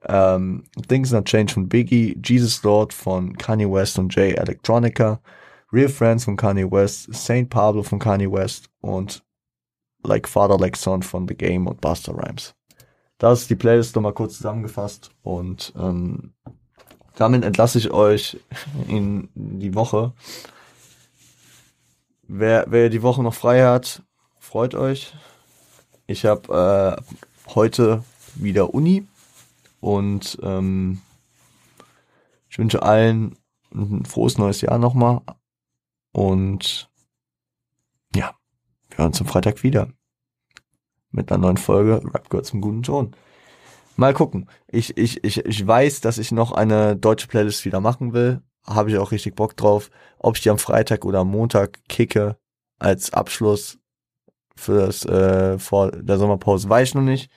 ähm, 0.07 0.65
Things 0.89 1.13
Not 1.13 1.27
Change 1.27 1.53
von 1.53 1.69
Biggie, 1.69 2.19
Jesus 2.25 2.63
Lord 2.63 2.93
von 2.93 3.37
Kanye 3.37 3.71
West 3.71 3.99
und 3.99 4.15
Jay 4.15 4.33
Electronica, 4.33 5.21
Real 5.73 5.89
Friends 5.89 6.25
von 6.25 6.37
Kanye 6.37 6.71
West, 6.71 7.13
Saint 7.15 7.49
Pablo 7.51 7.83
von 7.83 7.99
Kanye 7.99 8.31
West 8.31 8.69
und 8.81 9.23
Like 10.03 10.29
Father 10.29 10.59
Like 10.59 10.77
Son 10.77 11.03
von 11.03 11.29
The 11.29 11.35
Game 11.35 11.67
und 11.67 11.81
Buster 11.81 12.13
Rhymes. 12.13 12.55
Das 13.19 13.43
ist 13.43 13.51
die 13.51 13.57
Playlist 13.57 13.95
nochmal 13.95 14.15
kurz 14.15 14.39
zusammengefasst 14.39 15.11
und 15.23 15.73
ähm, 15.77 16.33
damit 17.17 17.45
entlasse 17.45 17.79
ich 17.79 17.91
euch 17.91 18.39
in 18.89 19.29
die 19.35 19.75
Woche. 19.75 20.15
Wer, 22.27 22.65
wer 22.69 22.89
die 22.89 23.03
Woche 23.03 23.23
noch 23.23 23.35
frei 23.35 23.63
hat, 23.63 24.03
freut 24.39 24.75
euch. 24.75 25.13
Ich 26.11 26.25
habe 26.25 26.99
äh, 26.99 27.53
heute 27.55 28.03
wieder 28.35 28.75
Uni 28.75 29.07
und 29.79 30.37
ähm, 30.43 31.03
ich 32.49 32.59
wünsche 32.59 32.83
allen 32.83 33.37
ein 33.73 34.05
frohes 34.05 34.37
neues 34.37 34.61
Jahr 34.61 34.79
nochmal. 34.79 35.21
Und 36.11 36.91
ja, 38.13 38.35
wir 38.89 38.99
hören 38.99 39.07
uns 39.11 39.21
am 39.21 39.29
Freitag 39.29 39.63
wieder 39.63 39.93
mit 41.13 41.31
einer 41.31 41.43
neuen 41.43 41.59
Folge 41.59 42.03
Rap 42.13 42.29
gehört 42.29 42.47
zum 42.47 42.61
guten 42.61 42.83
Ton. 42.83 43.15
Mal 43.95 44.13
gucken. 44.13 44.51
Ich, 44.67 44.97
ich, 44.97 45.23
ich, 45.23 45.47
ich 45.47 45.65
weiß, 45.65 46.01
dass 46.01 46.19
ich 46.19 46.33
noch 46.33 46.51
eine 46.51 46.97
deutsche 46.97 47.29
Playlist 47.29 47.65
wieder 47.65 47.79
machen 47.79 48.15
will. 48.15 48.43
Habe 48.67 48.91
ich 48.91 48.99
auch 48.99 49.13
richtig 49.13 49.37
Bock 49.37 49.57
drauf. 49.57 49.93
Ob 50.19 50.35
ich 50.35 50.43
die 50.43 50.51
am 50.51 50.59
Freitag 50.59 51.05
oder 51.05 51.21
am 51.21 51.31
Montag 51.31 51.79
kicke 51.89 52.37
als 52.81 53.13
Abschluss 53.13 53.80
für 54.61 54.87
das 54.87 55.05
äh, 55.05 55.59
vor 55.59 55.91
der 55.91 56.19
Sommerpause, 56.19 56.69
weiß 56.69 56.91
ich 56.91 56.95
noch 56.95 57.03
nicht. 57.03 57.31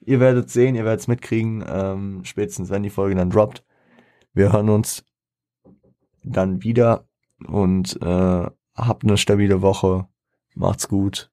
Ihr 0.00 0.20
werdet 0.20 0.48
sehen, 0.48 0.74
ihr 0.74 0.84
werdet 0.84 1.00
es 1.00 1.08
mitkriegen, 1.08 1.64
ähm, 1.68 2.24
spätestens 2.24 2.70
wenn 2.70 2.82
die 2.82 2.90
Folge 2.90 3.16
dann 3.16 3.30
droppt. 3.30 3.64
Wir 4.32 4.52
hören 4.52 4.70
uns 4.70 5.04
dann 6.22 6.62
wieder 6.62 7.06
und 7.46 8.00
äh, 8.00 8.46
habt 8.74 9.04
eine 9.04 9.16
stabile 9.16 9.60
Woche. 9.60 10.08
Macht's 10.54 10.88
gut. 10.88 11.30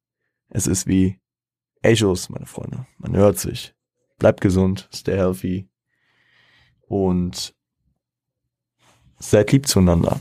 Es 0.49 0.67
ist 0.67 0.87
wie 0.87 1.19
Echos, 1.81 2.29
meine 2.29 2.45
Freunde. 2.45 2.87
Man 2.97 3.15
hört 3.15 3.37
sich. 3.37 3.75
Bleibt 4.17 4.41
gesund, 4.41 4.89
stay 4.93 5.15
healthy 5.15 5.69
und 6.87 7.55
seid 9.19 9.51
lieb 9.51 9.67
zueinander. 9.67 10.19